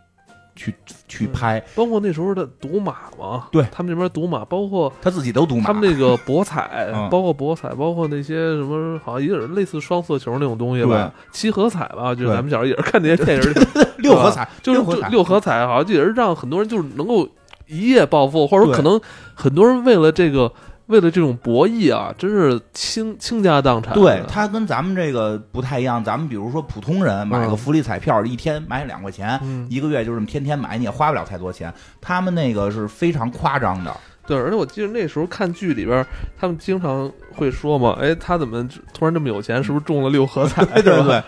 [0.57, 0.74] 去
[1.07, 3.64] 去拍，包括那时候的赌马嘛，对。
[3.70, 5.64] 他们那边赌马，包括他自己都赌马。
[5.64, 7.09] 他们那个博彩， 嗯。
[7.11, 13.54] 包括博彩，包括那些什么，好像也有类似双色球那种东西吧，七合彩吧，就是咱们小时候也是看那些 电影，
[13.98, 17.28] 六合彩，就是六合彩，就六合彩，好像也是让很多人就是能够
[17.66, 19.00] 一夜暴富，或者说可能
[19.34, 20.50] 很多人为了这个。
[20.87, 23.93] 为了这种博弈啊，真是倾倾家荡产。
[23.95, 26.03] 对，他跟咱们这个不太一样。
[26.03, 31.72] 咱们比如说普通人买个嗯福利彩票，一天买两块钱，嗯，一个月就这么天天买，你也花不了太多钱。
[32.01, 36.07] 他们那个是非常夸张的，对，而且我记得那时候看剧里边，
[36.39, 39.62] 他们经常会说嘛，哎，他怎么突然这么有钱？
[39.64, 40.64] 是不是中了六合彩？
[40.66, 41.22] 对 对对。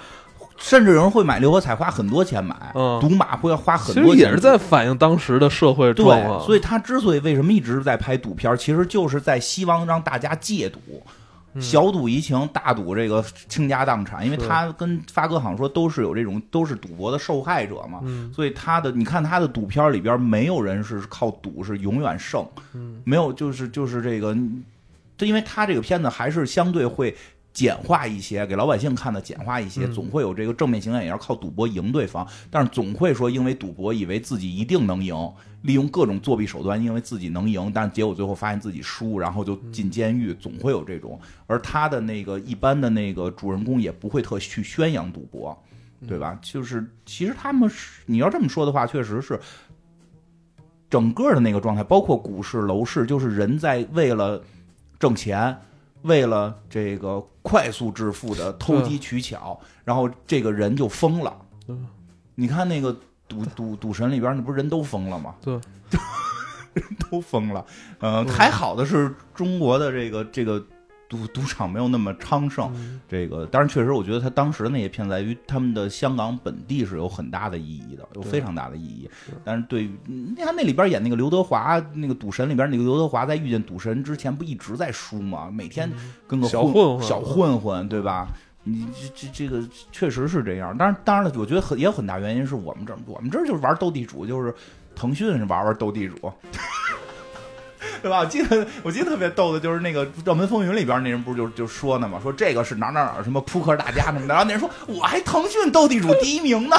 [0.59, 4.17] 甚至有人会买六合彩，花很多钱买，嗯赌马会要花很多钱。
[4.17, 6.41] 实也是在反映当时的社会状况。
[6.41, 10.81] 对，所以他之所以为什么一直在拍赌片儿，其实就是在希望让大家戒赌。
[11.55, 24.37] 嗯小赌怡情，大赌这个倾家荡产，因为他跟发哥好像说都是有这种都是赌博的受害者嘛，嗯所以他的你看他的赌片里边没有人是靠赌是永远胜，嗯没有就是就是这个，
[25.17, 27.17] 这因为他这个片子还是相对会。
[27.53, 35.15] 简化一些，给老百姓看的简化一些，嗯总会有这个正面形象，也要靠赌博赢对方，但是总会说因为赌博以为自己一定能赢，
[35.63, 41.19] 利用各种作弊手段，因为自己能赢，但是结果最后发现自己输，然后就进监狱，总会有这种。
[41.49, 45.61] 而他的那个一般的那个主人公也不会特去宣扬赌博，
[46.07, 46.39] 对吧？
[46.41, 49.41] 就是其实他们是你要这么说的话，确实是
[50.89, 54.41] 整个的那个状态，包括股市、楼市，就是人在为了
[55.01, 55.59] 挣钱。
[56.03, 61.37] 为了这个快速致富的偷机取巧，然后这个人就疯了。
[61.69, 61.87] 嗯
[62.35, 62.97] 你看那个
[63.27, 65.35] 赌赌赌神里边，那不是人都疯了吗？
[65.43, 65.59] 对，
[67.11, 67.67] 都疯了。
[67.99, 70.65] 呃，还好的是中国的这个这个
[71.09, 72.71] 赌赌场没有那么昌盛。
[72.75, 79.09] 嗯这个当然确实，我觉得他当时的那些片子在于他们的香港本地是有很大的意义的，有非常大的意义。
[79.45, 85.51] 但是对于嗯你看那里边演那个刘德华，那个赌神里边那个刘德华在遇见赌神之前不一直在输吗？
[85.51, 85.91] 每天
[86.27, 88.29] 跟个小混混小混混，对吧？
[88.65, 94.55] 你这这这个确实是这样，当然当然了，我觉得很也有很大原因是我们这儿我们这儿就是玩斗地主，就是
[94.95, 96.31] 腾讯是玩玩斗地主，
[98.03, 98.21] 对吧？
[98.21, 106.77] 我记得我记得特别逗的就是那个《热门风云》里边那人不是就就说呢嘛，说这个是哪哪哪什么扑克大家什么的，然后那人说我还腾讯斗地主第一名呢。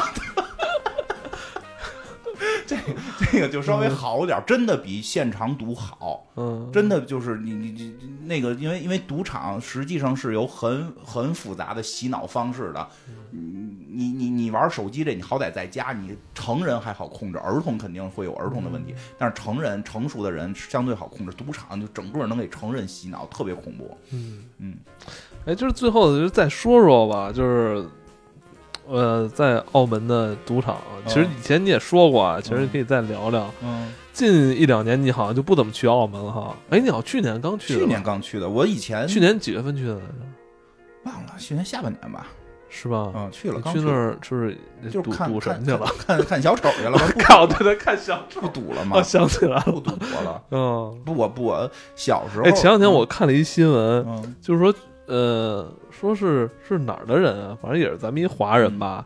[2.66, 2.84] 这个
[3.20, 6.26] 这个就稍微好点儿，真的比现场赌好。
[6.36, 7.94] 嗯，真的就是你你你
[8.26, 12.88] 那个，因为因为赌场实际上是有很很复杂的洗脑方式的。
[13.32, 13.40] 你
[13.92, 21.34] 你你你玩手机这，你好歹在家，你成人还好控制，儿童肯定会有儿童的问题，但是成人成熟的人相对好控制。
[21.36, 23.98] 赌场就整个能给成人洗脑，特别恐怖。
[24.12, 24.78] 嗯嗯，
[25.46, 27.86] 哎，就是最后就是再说说吧，就是。
[28.90, 33.50] 呃，在澳门的赌场，其实以前你也说过啊，其实可以再聊聊。
[33.64, 36.56] 嗯，近一两年你好像就不怎么去澳门了哈。
[36.70, 40.06] 哎，你好去年刚去的，去年刚去的，我以前去年几月份去的来着？
[41.06, 42.28] 忘了，去年下半年吧。
[42.72, 43.12] 是吧？
[43.16, 44.56] 嗯，去了，去那儿就是
[44.92, 49.02] 就是赌赌神去了，看看看小丑去了我 对对看小丑不，赌了吗我？
[49.02, 50.44] 想起来了，不赌博了。
[50.52, 52.44] 嗯，不，我不，我小时候。
[52.44, 54.72] 哎，前两天我看了一新闻，嗯就是说，
[55.10, 59.04] 呃，说是是哪儿的人啊，反正也是咱们一华人吧，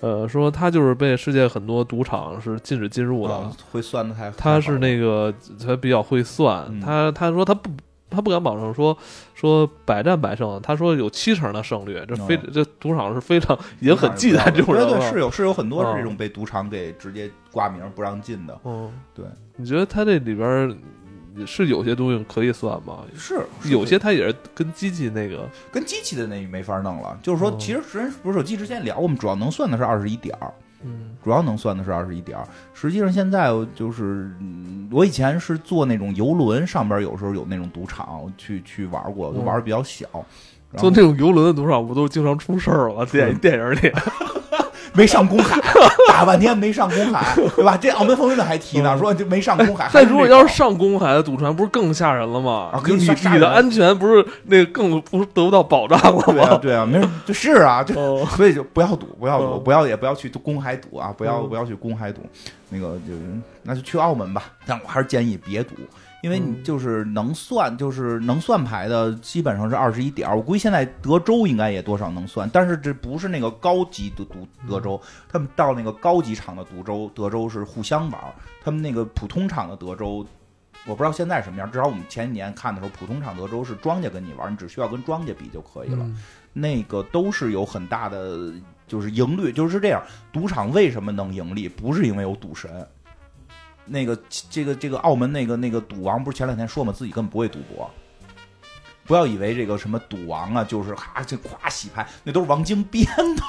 [0.00, 4.30] 呃，说他就是被世界很多赌场是禁止进入的，啊会算的太。
[4.32, 7.70] 他是那个个他比较会算，嗯他他说他不
[8.10, 8.94] 他不敢保证说
[9.34, 14.90] 说百战百胜，他说有七成的胜率，这非、哦这赌场是非常 已经很忌惮这种人了。
[14.90, 18.60] 对对，是有是有很多这种被赌场给直接挂名不让进的。
[18.64, 19.24] 嗯，对，
[19.56, 20.76] 你觉得他这里边儿
[21.46, 22.98] 是有些东西可以算吗？
[23.16, 27.18] 是有些它也是跟机器那个，跟机器的那没法弄了。
[27.22, 30.52] 就是说哦，其实之前不是手机之前聊，我们主要能算的是二十一点儿，
[30.84, 32.46] 嗯主要能算的是二十一点儿。
[32.74, 40.06] 实际上现在就是，嗯我以前是坐那种游轮，上边有时候有那种赌场，去去玩过，就玩的比较小。
[40.70, 43.04] 然后就那种游轮的赌场，不都经常出事儿吗？
[43.04, 43.78] 电电影里，
[44.94, 45.58] 没上公海，
[46.08, 47.76] 打半天没上公海，对吧？
[47.80, 49.88] 这澳门风云的还提呢，嗯说就没上公海。
[49.92, 52.70] 但如果要是上，公海的赌船，不是更吓人了吗？
[52.86, 56.58] 你的安全不是那个更不是得不到保障了对啊吗？
[56.62, 62.20] 对啊，没人就是啊，就哦，所以就不要赌，不要赌，嗯不要也不要去公海赌啊，不要嗯不要去公海赌，
[62.68, 63.12] 那个就
[63.62, 64.44] 那就去澳门吧。
[64.66, 65.74] 但我还是建议别赌，
[66.22, 70.34] 因为你嗯就是能算，就是能算牌的基本上是二十一点儿。
[70.34, 74.98] 我估计现在德州应该也多少能算，但是这不是那个高级的赌德州，
[75.28, 78.32] 他们到那个高级场的赌州，德州是互相玩儿，
[78.64, 80.24] 他们那个普通场的德州。
[80.84, 86.04] 我不知道现在什么样，至少我们前几年看的时候，普通场德州是庄家跟你玩，你只需要跟庄家比就可以了。
[86.04, 86.16] 嗯
[86.54, 88.52] 那个都是有很大的
[88.86, 90.02] 就是盈率，就是这样。
[90.30, 91.66] 赌场为什么能盈利？
[91.66, 92.86] 不是因为有赌神。
[93.86, 94.18] 那个
[94.50, 97.90] 这个这个澳门那个那个赌王不是前两天说嘛，自己根本不会赌博。
[99.04, 103.42] 不要以为这个什么赌王啊，就是哈这夸洗牌，那都是王晶编的。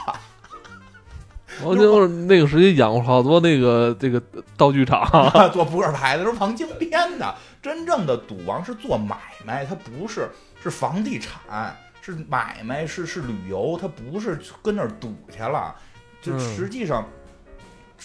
[1.63, 4.19] 我就是那个时期养过好多那个这个
[4.57, 5.07] 道具厂，
[5.53, 7.35] 做扑克牌的都是王晶编的。
[7.61, 9.15] 真正的赌王是做买
[9.45, 10.27] 卖，他不是
[10.61, 15.75] 是房地产，是买卖，是是旅游，他不是跟那儿赌去了。
[16.23, 17.07] 就嗯实际上，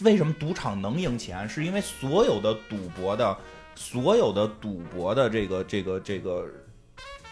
[0.03, 3.37] 为什么赌场能赢钱，是因为所有的赌博的
[3.75, 6.47] 所有的赌博的这个这个这个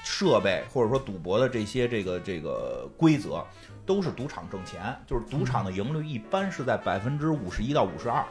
[0.05, 3.45] 设备，或者说赌博的这些这个这个规则，
[3.85, 8.25] 都是赌场挣钱，就是赌场的盈率一般是在百分之五十一到五十二。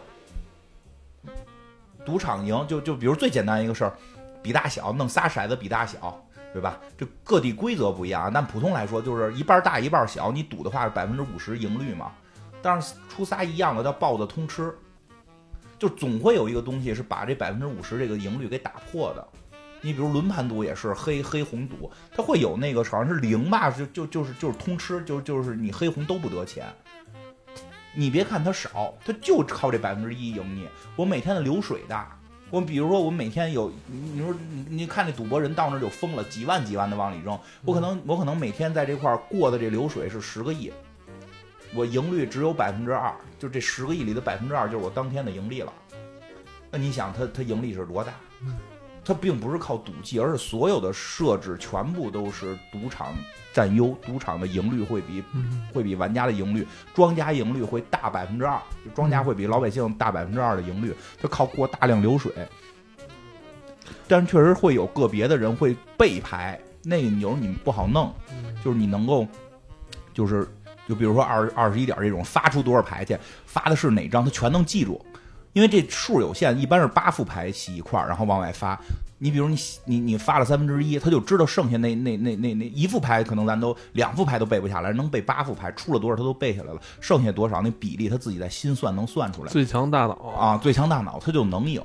[2.05, 3.97] 赌场赢就就比如最简单一个事儿，
[4.43, 6.21] 比大小，弄仨骰子比大小，
[6.53, 6.79] 对吧？
[6.97, 12.11] 这各地规则不一样，但普通来说就是一半大一半小，你赌的话是百分之五十赢率嘛。
[12.65, 14.73] 但是出仨一样的叫豹子通吃，
[15.77, 19.27] 就总会有一个东西是把这百分之五十这个盈率给打破的。
[19.81, 26.65] 你比如轮盘赌也是黑黑红赌，它会有那个好像是零吧，就就就是就是通吃，就就是你黑红都不得钱。
[27.93, 30.67] 你别看它少，它就靠这百分之一赢你。
[30.95, 37.37] 我每天的流水大，我比如说我每天有，你说你你看那赌博人到那就疯了，几万几万的往里扔。
[37.63, 40.73] 我可能我可能每天在这块儿过的这流水是十个亿，
[41.75, 45.71] 我盈率只有百分之二，就这十个亿里的百分之二就是我当天的盈利了。
[46.71, 48.13] 那你想它它盈利是多大？
[49.03, 53.13] 它并不是靠赌技，而是所有的设置全部都是赌场
[53.53, 55.23] 占优，赌场的盈率会比
[55.71, 62.33] 会比玩家的盈率，庄家盈率会大百分之二，就庄家会比老百姓大百分之二的盈率，它靠过大量流水。
[64.07, 68.11] 但是确实会有个别的人会背牌，那个牛你们不好弄，
[68.63, 69.27] 就是你能够，
[70.15, 70.47] 就是
[70.87, 75.03] 就比如说二二十一点这种发出多少牌去，发的是哪张，他全能记住。
[75.53, 78.77] 因为这数有限，一般是八副牌洗一块儿，然后往外发。
[79.19, 89.49] 你比如你你你发了三分之一，他就知道剩下那那那那那一副牌，可能咱都两副牌都背不下来，能背八副牌，出了多少他都背下来了，剩下多少那比例他自己在心算能算出来。
[89.49, 91.81] 最强大脑啊，最强大脑他就能赢。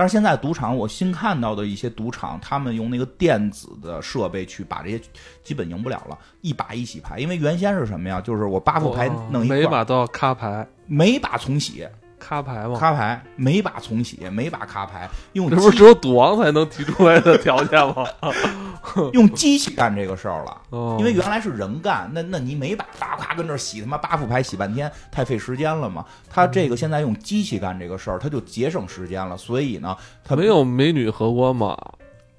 [0.00, 4.98] 但是现在赌场，我新看到的一些赌场，他们用那个电子的设备去把这些
[5.44, 7.18] 基本赢不了了，一把一洗牌。
[7.18, 8.18] 因为原先是什么呀？
[8.18, 11.86] 就是我八副牌弄一块，每把都要卡牌，每把重洗。
[12.20, 12.78] 卡牌吗？
[12.78, 18.06] 卡牌，每把重启，每把卡牌，用这不是只有赌王才能提出来的条件吗？
[19.12, 26.04] 用机器干这个事儿了，因为原来是人干，那那你每把咔咔跟这洗他妈八副牌洗半天，太费时间了嘛。
[26.30, 29.36] 他这个现在用机器干这个事儿，他就节省时间了。
[29.36, 31.76] 所以呢，他没有美女荷官嘛。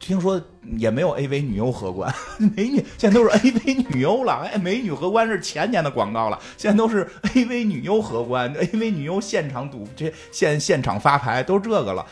[0.02, 0.41] 听说
[0.78, 2.14] 也没有 AV 女优荷官，
[2.58, 4.49] 美女现在都是 AV 女优了。
[4.52, 12.06] 哎，美女荷官是前年的广告了，现在都是 AV 女优荷官，AV 女优现场赌这现现场发牌都这个了。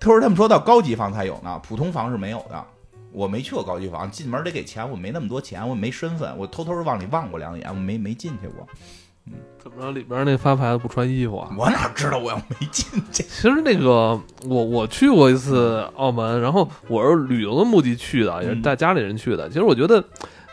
[0.00, 2.64] 他说他们说到高级房才有呢，普通房是没有的。
[3.10, 8.66] 我没去过高级房，进门得给钱，我没那么多钱，我没身份，我偷偷往里望过两眼，我没没进去过。
[9.58, 9.90] 怎么着？
[9.92, 11.50] 里边那发牌的不穿衣服啊？
[11.56, 12.18] 我哪知道？
[12.18, 13.22] 我又没进去。
[13.22, 19.48] 其实那个，我我去过一次澳门，然后我是旅游的目的去的，也是带家里人去的。
[19.48, 20.02] 其实我觉得，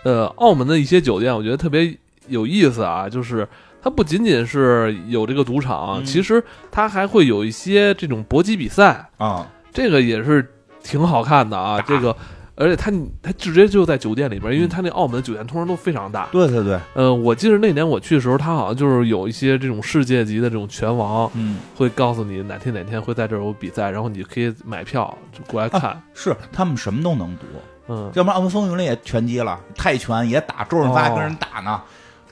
[0.03, 1.95] 呃，澳门的一些酒店，我觉得特别
[2.27, 3.47] 有意思啊，就是
[3.81, 10.51] 它不仅仅是有这个赌场，其实它还会有一些这种搏击比赛啊，这个也是
[10.83, 12.15] 挺好看的啊，这个。
[12.55, 12.91] 而且他
[13.21, 16.27] 他直接就在酒店里边，因为他那澳门的酒店通常都非常大。
[16.31, 26.01] 对对对，呃，我记得那年我去的时候，他好像就是有一些这种世界级的这种拳王，嗯，会告诉你哪天哪天会在这儿有比赛，然后你可以买票就过来看。
[26.13, 27.45] 是他们什么都能赌，
[27.89, 31.81] 嗯，要不然澳门风云里也拳击了，泰拳也打，周润发跟人打呢，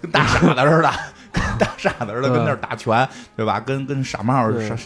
[0.02, 0.92] 跟大傻子似的。
[1.60, 3.60] 大傻子似的跟那儿打拳，对吧？
[3.60, 4.78] 跟跟傻帽儿傻，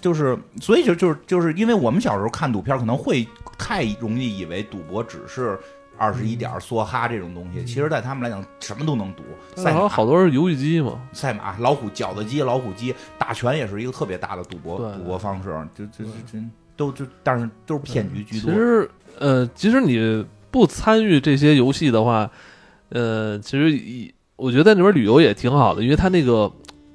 [0.00, 3.26] 就是所以就就是就是因为我们小时候看赌片，可能会
[3.58, 5.58] 太容易以为赌博只是
[5.98, 7.64] 二十一点梭哈这种东西。
[7.64, 9.22] 其实，在他们来讲，什么都能赌。
[9.56, 15.48] 赛马好多是游戏机嘛，赛马、老虎、饺子机、老虎机、打拳也是一个特别大的赌博赌博方式。
[15.74, 16.38] 就就就
[16.76, 18.50] 都就，但是都是骗局居多。
[18.52, 22.30] 其实，呃，其实你不参与这些游戏的话，
[22.90, 24.12] 呃，其实以。
[24.36, 26.50] 我觉得在那边旅游也挺好的，因为它那个，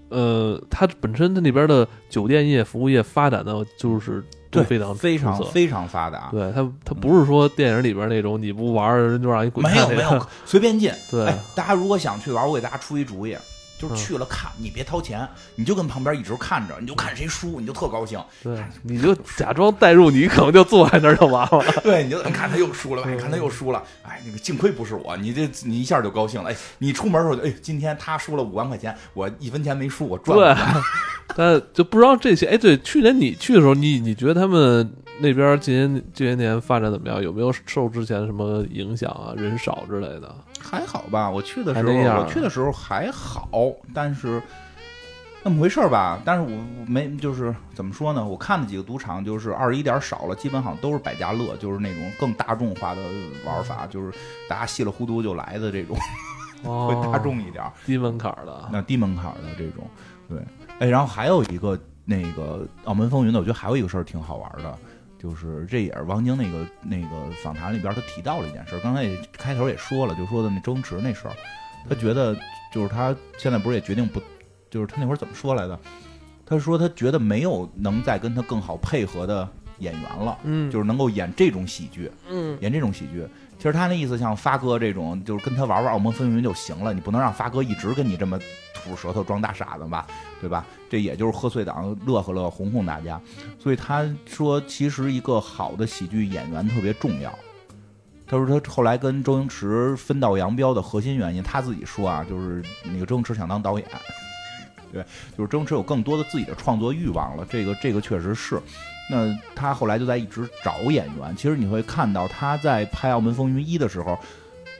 [0.09, 6.29] 呃，它本身它那边的酒店业、服务业发展的就是都非常非常非常发达。
[6.31, 9.65] 对它，它不是说电影里边那种你不玩人就让你滚。
[9.65, 10.91] 没有没有，随便进。
[11.09, 11.25] 对，
[11.55, 13.35] 大家如果想去玩，我给大家出一主意。
[13.81, 18.21] 就是去了看，你别掏钱，你就跟旁边一直看着，你就看谁输，你就特高兴。
[18.43, 21.63] 对，你就假装代入，你可能就坐在那儿就完了。
[21.81, 26.51] 对，你就看他又输了，你 看他又输了，哎，那个幸亏不是我，你这你一下就高兴了。
[26.51, 30.55] 哎，你出门的时候，哎，今天他输了五万块钱，我一分钱没输，我赚了。
[30.55, 30.81] 对
[31.35, 32.45] 但就不知道这些。
[32.45, 37.21] 哎，对，去年你去的时候，你你觉得他们那边这些这些年发展怎么样？
[37.21, 39.33] 有没有受之前什么影响啊？
[39.37, 40.33] 人少之类的？
[40.59, 43.49] 还好吧，我去的时候，我去的时候还好，
[43.93, 44.41] 但是
[45.43, 46.19] 那么回事儿吧。
[46.25, 48.25] 但是我没就是怎么说呢？
[48.25, 53.01] 我看的几个赌场就是二十一点少了，基本好像都是百家乐，就是那种更大众化的
[53.45, 54.11] 玩法，就是
[54.49, 55.95] 大家稀里糊涂就来的这种，
[56.63, 58.69] 会大众一点，低门槛的。
[58.71, 59.87] 那低门槛的这种，
[60.27, 60.39] 对，
[60.79, 64.77] 哎，然后还有一个那个澳门风云的，我觉得还有一个事儿挺好玩的。
[65.21, 71.35] 就是这也是王晶那个那个访谈里边他提到了一件事，刚才也开头也说了，就说的那周星驰那事儿，
[71.87, 72.35] 他觉得
[72.73, 74.19] 就是他现在不是也决定不，
[74.69, 75.79] 就是他那会儿怎么说来的？
[76.43, 79.47] 他说他觉得没有能再跟他更好配合的
[79.77, 83.23] 演员了，嗯，就是能够演这种喜剧，嗯演这种喜剧。
[83.61, 88.39] 其实他那意思像发哥这种，就是跟他玩玩《澳门风云》就行了，你不能让发哥一直跟你这么
[88.73, 90.07] 吐舌头装大傻子吧，
[90.39, 90.65] 对吧？
[90.89, 93.21] 这也就是贺岁档乐呵乐呵哄哄大家。
[93.59, 97.31] 所以他说，其实一个好的喜剧演员特别重要。
[98.25, 103.87] 他说他后来跟周星驰分道扬镳的核心原因，他自己说啊，就是那个周星驰想当导演，
[104.91, 105.05] 对，
[105.37, 108.59] 就是周星驰有更多的自己的创作欲望了，这个这个确实是。
[109.11, 111.35] 那他后来就在一直找演员。
[111.35, 114.17] 其实你会看到他在拍《澳门风云一》的时候，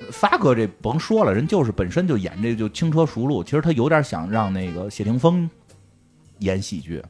[0.10, 3.44] 发哥这甭说了，人就是本身就演这就轻车熟路。
[3.44, 5.50] 其实他有点想让那个谢霆锋
[6.40, 7.04] 演喜剧，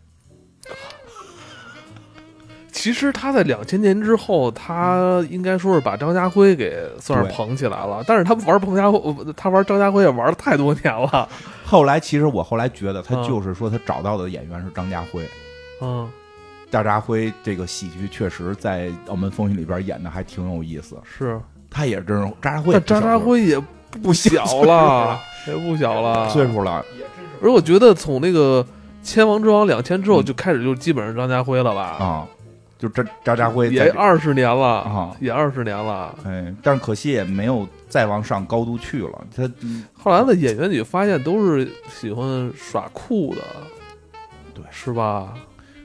[2.71, 8.03] 其实他在两千年之后，他应该说是把张家辉给算是捧起来了。
[8.07, 11.29] 但是他玩彭家辉，呃他玩张家辉也玩了太多年了。
[11.63, 15.23] 后来其实我后来觉得他嗯就是说他找到的演员是张家辉。
[15.81, 16.09] 嗯，
[16.71, 21.39] 张家辉这个喜剧确实在《澳门风云》里边演的还挺有意思，是。
[21.73, 23.57] 他也是真是张家辉也但张家辉也
[24.01, 25.17] 不小了，
[25.47, 26.83] 也不小了，岁数了，
[27.41, 28.61] 而我觉得从那个
[29.07, 32.27] 《千王之王》两千之后嗯就开始就基本上张家辉了吧，啊，
[32.77, 36.13] 就张张家辉也二十年了啊也二十年了。
[36.25, 39.25] 哎，但是可惜也没有再往上高度去了。
[39.33, 39.49] 他
[39.93, 43.41] 后来的演员你发现都是喜欢耍酷的，
[44.53, 45.33] 对是吧？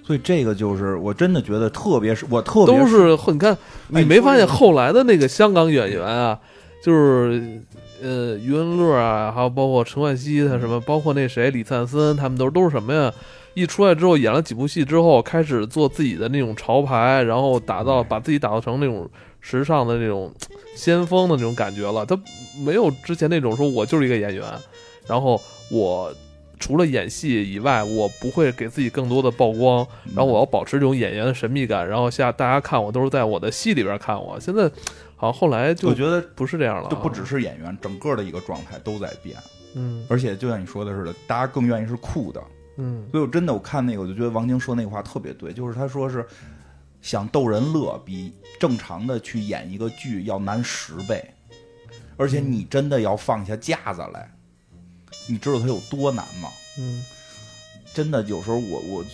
[0.07, 3.53] 所以这个就是我真的觉得，特别是我特别都是你看，
[3.93, 6.39] 哎你没发现后来的那个香港演员啊，
[6.81, 7.61] 就是
[8.01, 13.13] 呃余文乐啊，还有包括陈冠希他什么，包括那谁李灿森，他们都都是什么呀？
[13.55, 19.09] 一出来之后演了几部戏之后，开始做自己的那种潮牌，然后打造把自己打造成那种
[19.41, 20.31] 时尚的那种
[20.77, 22.05] 先锋的那种感觉了。
[22.05, 22.17] 他
[22.63, 24.45] 没有之前那种说我就是一个演员，
[25.07, 25.41] 然后
[25.71, 26.13] 我
[26.59, 34.39] 除了演戏以外，我不会给自己更多的曝光，然后我要保持这种演员的神秘感，然后下大家看我都是在我的戏里边看我。
[34.41, 34.63] 现在
[35.17, 39.37] 好像后来就我觉得不是这样了啊，就不只是演员，整个的一个状态都在变，
[39.75, 40.05] 嗯。
[40.09, 42.43] 而且就像你说的似的，大家更愿意是酷的。
[42.77, 43.07] 嗯。
[43.11, 46.27] 所以我真的我看那个，我就觉得王晶说那个话特别对，就是他说是
[47.03, 51.25] 想逗人乐，比正常的去演一个剧要难十倍，
[52.17, 54.31] 而且你真的要放下架子来，
[55.27, 56.49] 你知道它有多难吗？
[56.79, 57.05] 嗯，
[57.95, 59.05] 真的有时候我我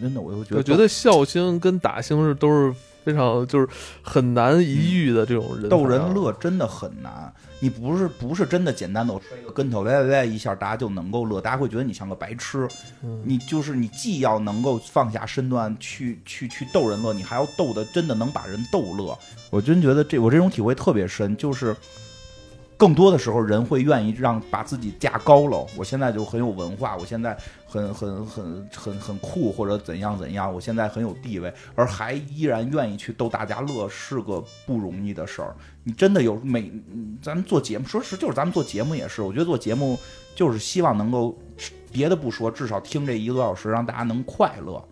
[0.00, 2.74] 真的我就觉得我觉得笑星跟打星是都是
[3.04, 3.68] 非常就是
[4.00, 12.68] 很难一遇的这种人逗人乐真的很难，你不是不是真的简单的我摔个跟头，喂喂喂一下，大家就能够乐，大家会觉得你像个白痴。
[13.02, 19.18] 嗯你就是你既要能够放下身段去去去逗人乐，你还要逗的真的能把人逗乐。
[19.50, 21.76] 我真觉得这我这种体会特别深，就是
[22.76, 25.66] 更多的时候人会愿意让把自己架高了。
[25.76, 35.54] 我现在就很有文化，我现在很很很很很酷，或者怎样怎样，我现在很有地位，而还依然愿意去逗大家乐，是个不容易的事儿。
[35.84, 36.72] 你真的有每
[37.20, 39.98] 咱们做节目，说实就是咱们做节目也是，我觉得做节目
[40.34, 41.38] 就是希望能够
[41.92, 44.82] 别的不说，至少听这一个多小时，让大家能快乐。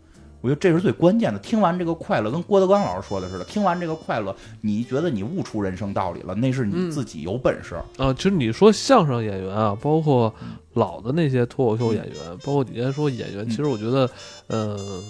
[0.41, 1.39] 我觉得这是最关键的。
[1.41, 7.75] 听完这个快乐，跟郭德纲老师说的似的，听完这个快乐，你觉得你悟出人生道理了，那是你嗯自己有本事。
[7.99, 10.35] 啊，其实你说相声演员啊，包括
[10.75, 14.11] 老的那些脱口秀演员，包括你刚才说演员，嗯其实我觉得，
[14.47, 15.03] 呃，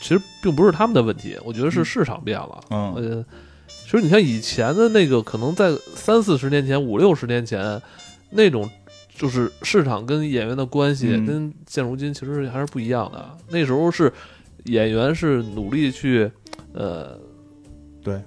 [0.00, 2.60] 其实并不是他们的问题，我觉得是嗯市场变了。
[2.70, 3.24] 嗯呃，
[3.66, 7.80] 其实你像以前的那个，可能在三四十年前、五六十年前，
[8.30, 8.68] 那种
[9.14, 13.30] 就是市场跟演员的关系，嗯跟现如今其实还是不一样的。
[13.48, 14.12] 那时候是
[14.64, 16.30] 演员是努力去，
[16.72, 17.18] 呃，
[18.02, 18.22] 对，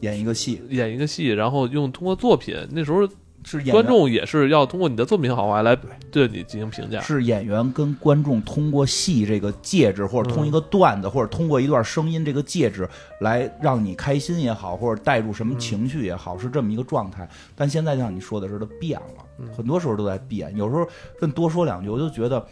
[0.00, 3.06] 演一个戏演一个戏，然后用通过作品，那时候
[3.44, 5.76] 是观众也是要通过你的作品好坏来
[6.10, 7.02] 对你进行评价。
[7.02, 12.88] 是演员跟观众通过戏这个介质，或者通一个段子，或者通过一段声音这个介质
[13.20, 17.28] 来让你开心也好，或者带入什么情绪也好，是这么一个状态。
[17.54, 20.56] 但现在像你说的似的变了，很多时候都在变。
[20.56, 20.88] 有时候
[21.20, 22.42] 更多说两句，我就觉得。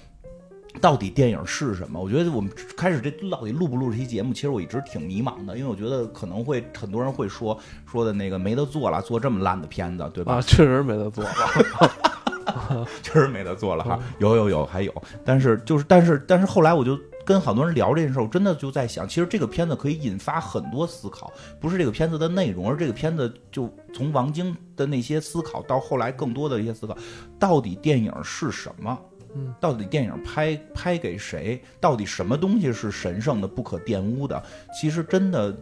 [0.80, 2.00] 到底电影是什么？
[2.00, 10.34] 我觉得我们开始这到底录不录这期节目，其实我一直挺迷茫的，因为我觉得可能会很多人会说说的那个没得做了，做这么烂的片子，对吧？
[10.34, 11.30] 啊，确实没得做了。
[13.02, 14.92] 确实没得做了哈，有有有还有，
[15.24, 26.96] 但是就是但是但是后来我就跟好多人聊这件事儿，我真的就在想，其实这个片子可以引发很多思考，不是这个片子的内容，而这个片子就从王晶的那些思考到后来更多的一些思考，
[27.38, 28.98] 到底电影是什么？
[29.34, 31.62] 嗯，到底电影拍拍给谁？
[31.80, 34.42] 到底什么东西是神圣的、不可玷污的？
[34.78, 35.56] 其实真的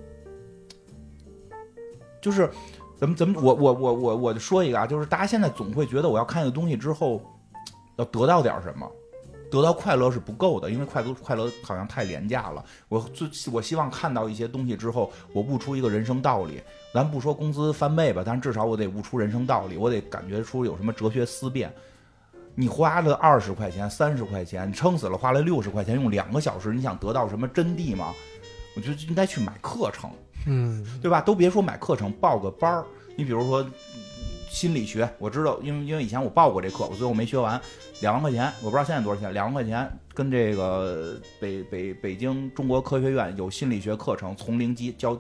[2.21, 2.51] 就是
[2.99, 7.23] 怎么怎么，我我我我我就说一个啊，就是大家现在总会觉得我要看一个东西之后
[7.97, 8.91] 要得到点什么，
[9.51, 12.65] 得到快乐是不够的，因为快乐快乐好像太廉价了。
[12.89, 16.61] 我最我希望看到一些东西之后，我悟出一个人生道理。
[16.93, 21.73] 咱不说工资翻倍吧，但至少我得悟出人生道理，我得感觉出有什么哲学思辨。
[22.61, 28.13] 你花了二十块钱、三十块钱，你撑死了花了六十块钱，用两个小时，你想得到什么真谛吗？
[28.77, 30.11] 我觉得应该去买课程，
[30.47, 31.23] 嗯，对吧？
[31.23, 32.85] 都别说买课程，报个班儿。
[33.17, 33.65] 你比如说
[34.51, 37.59] 心理学，我知道，因为因为以前我报过这课，我最后没学完，
[38.03, 45.19] 两万块钱，我不知道现在多少钱，两万块钱跟这个北北北京中国科学院有心理学课程，从零基教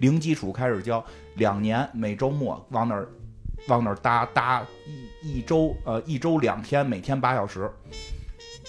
[0.00, 1.02] 零基础开始教，
[1.36, 3.08] 两年每周末往那儿
[3.68, 7.70] 往那儿搭搭一一周呃一周两天，每天八小时。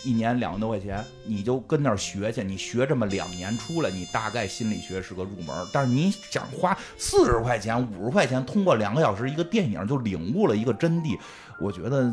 [0.04, 2.44] 一年两万多块钱，你就跟那儿学去。
[2.44, 5.56] 你学这么两年出来，你大概心理学是个入门。
[5.72, 11.20] 但是你想花四十块钱、五十块钱，通过两个小时一个电影就领悟了一个真谛，
[11.60, 12.12] 我觉得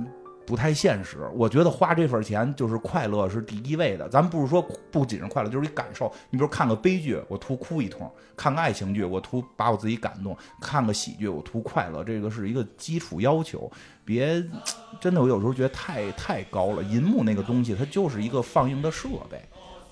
[0.49, 1.29] 不太现实。
[1.35, 4.09] 我觉得花这份钱就是快乐是第一位的。
[4.09, 6.11] 咱不是说不仅是快乐，就是一感受。
[6.31, 12.03] 你比如看个悲剧，我图哭一通；看个爱情剧，我图把我自己感动；看个喜剧，我图快乐。
[12.03, 13.71] 这个是一个基础要求。
[14.07, 14.43] 别，
[14.99, 16.83] 真的，我有时候觉得太太高了。
[16.83, 19.39] 银幕那个东西，它就是一个放映的设备。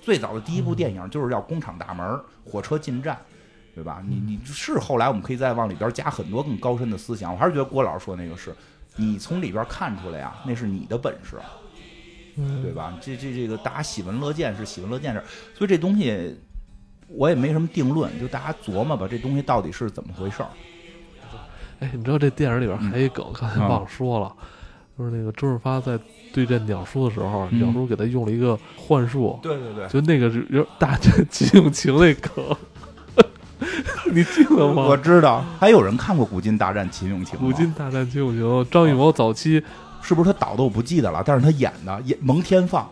[0.01, 3.15] 最早的第一部电影就是要工厂大门、火车进站，
[3.75, 4.01] 对吧？
[4.07, 7.31] 你你是后来我们可以再往里边加很多更高深的思想。
[7.31, 8.55] 我还是觉得郭老师说那个是，
[8.97, 11.37] 你从里边看出来呀，那是你的本事，
[12.35, 12.61] 嗯。
[12.61, 12.93] 对吧？
[13.01, 15.23] 这这这个大家喜闻乐见是喜闻乐见事，
[15.55, 16.37] 所以这东西
[17.07, 20.49] 我也没什么定论，就大家琢磨吧，这东西到底是怎么回事儿。
[21.79, 24.35] 哎，你知道这电影里边还有一梗，刚才忘了说了，
[24.97, 25.97] 就是那个周润发在
[26.33, 32.57] 对阵鸟叔的时候，鸟叔给他用了一个幻术，对对对，就那个是大战秦俑情那梗，
[34.11, 34.85] 你记得吗？
[34.87, 37.37] 我知道，还有人看过《古今大战秦俑情》。
[37.41, 39.61] 古今大战秦俑情，张艺谋早期
[40.01, 40.63] 是不是他导的？
[40.63, 42.87] 我不记得了，但是他演的演蒙天放。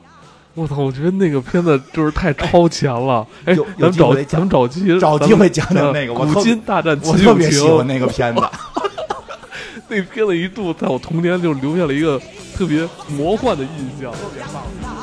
[0.54, 0.78] 我操！
[0.78, 3.28] 我觉得那个片子就是太超前了。
[3.44, 7.26] 哎，咱们找咱们找机找机会讲讲那个《古今大战秦俑情》。
[7.30, 8.42] 我特别喜欢那个片子。
[9.88, 12.20] 那片子一度在我童年就留下了一个
[12.56, 13.70] 特别魔幻的印
[14.02, 14.95] 象，特别棒。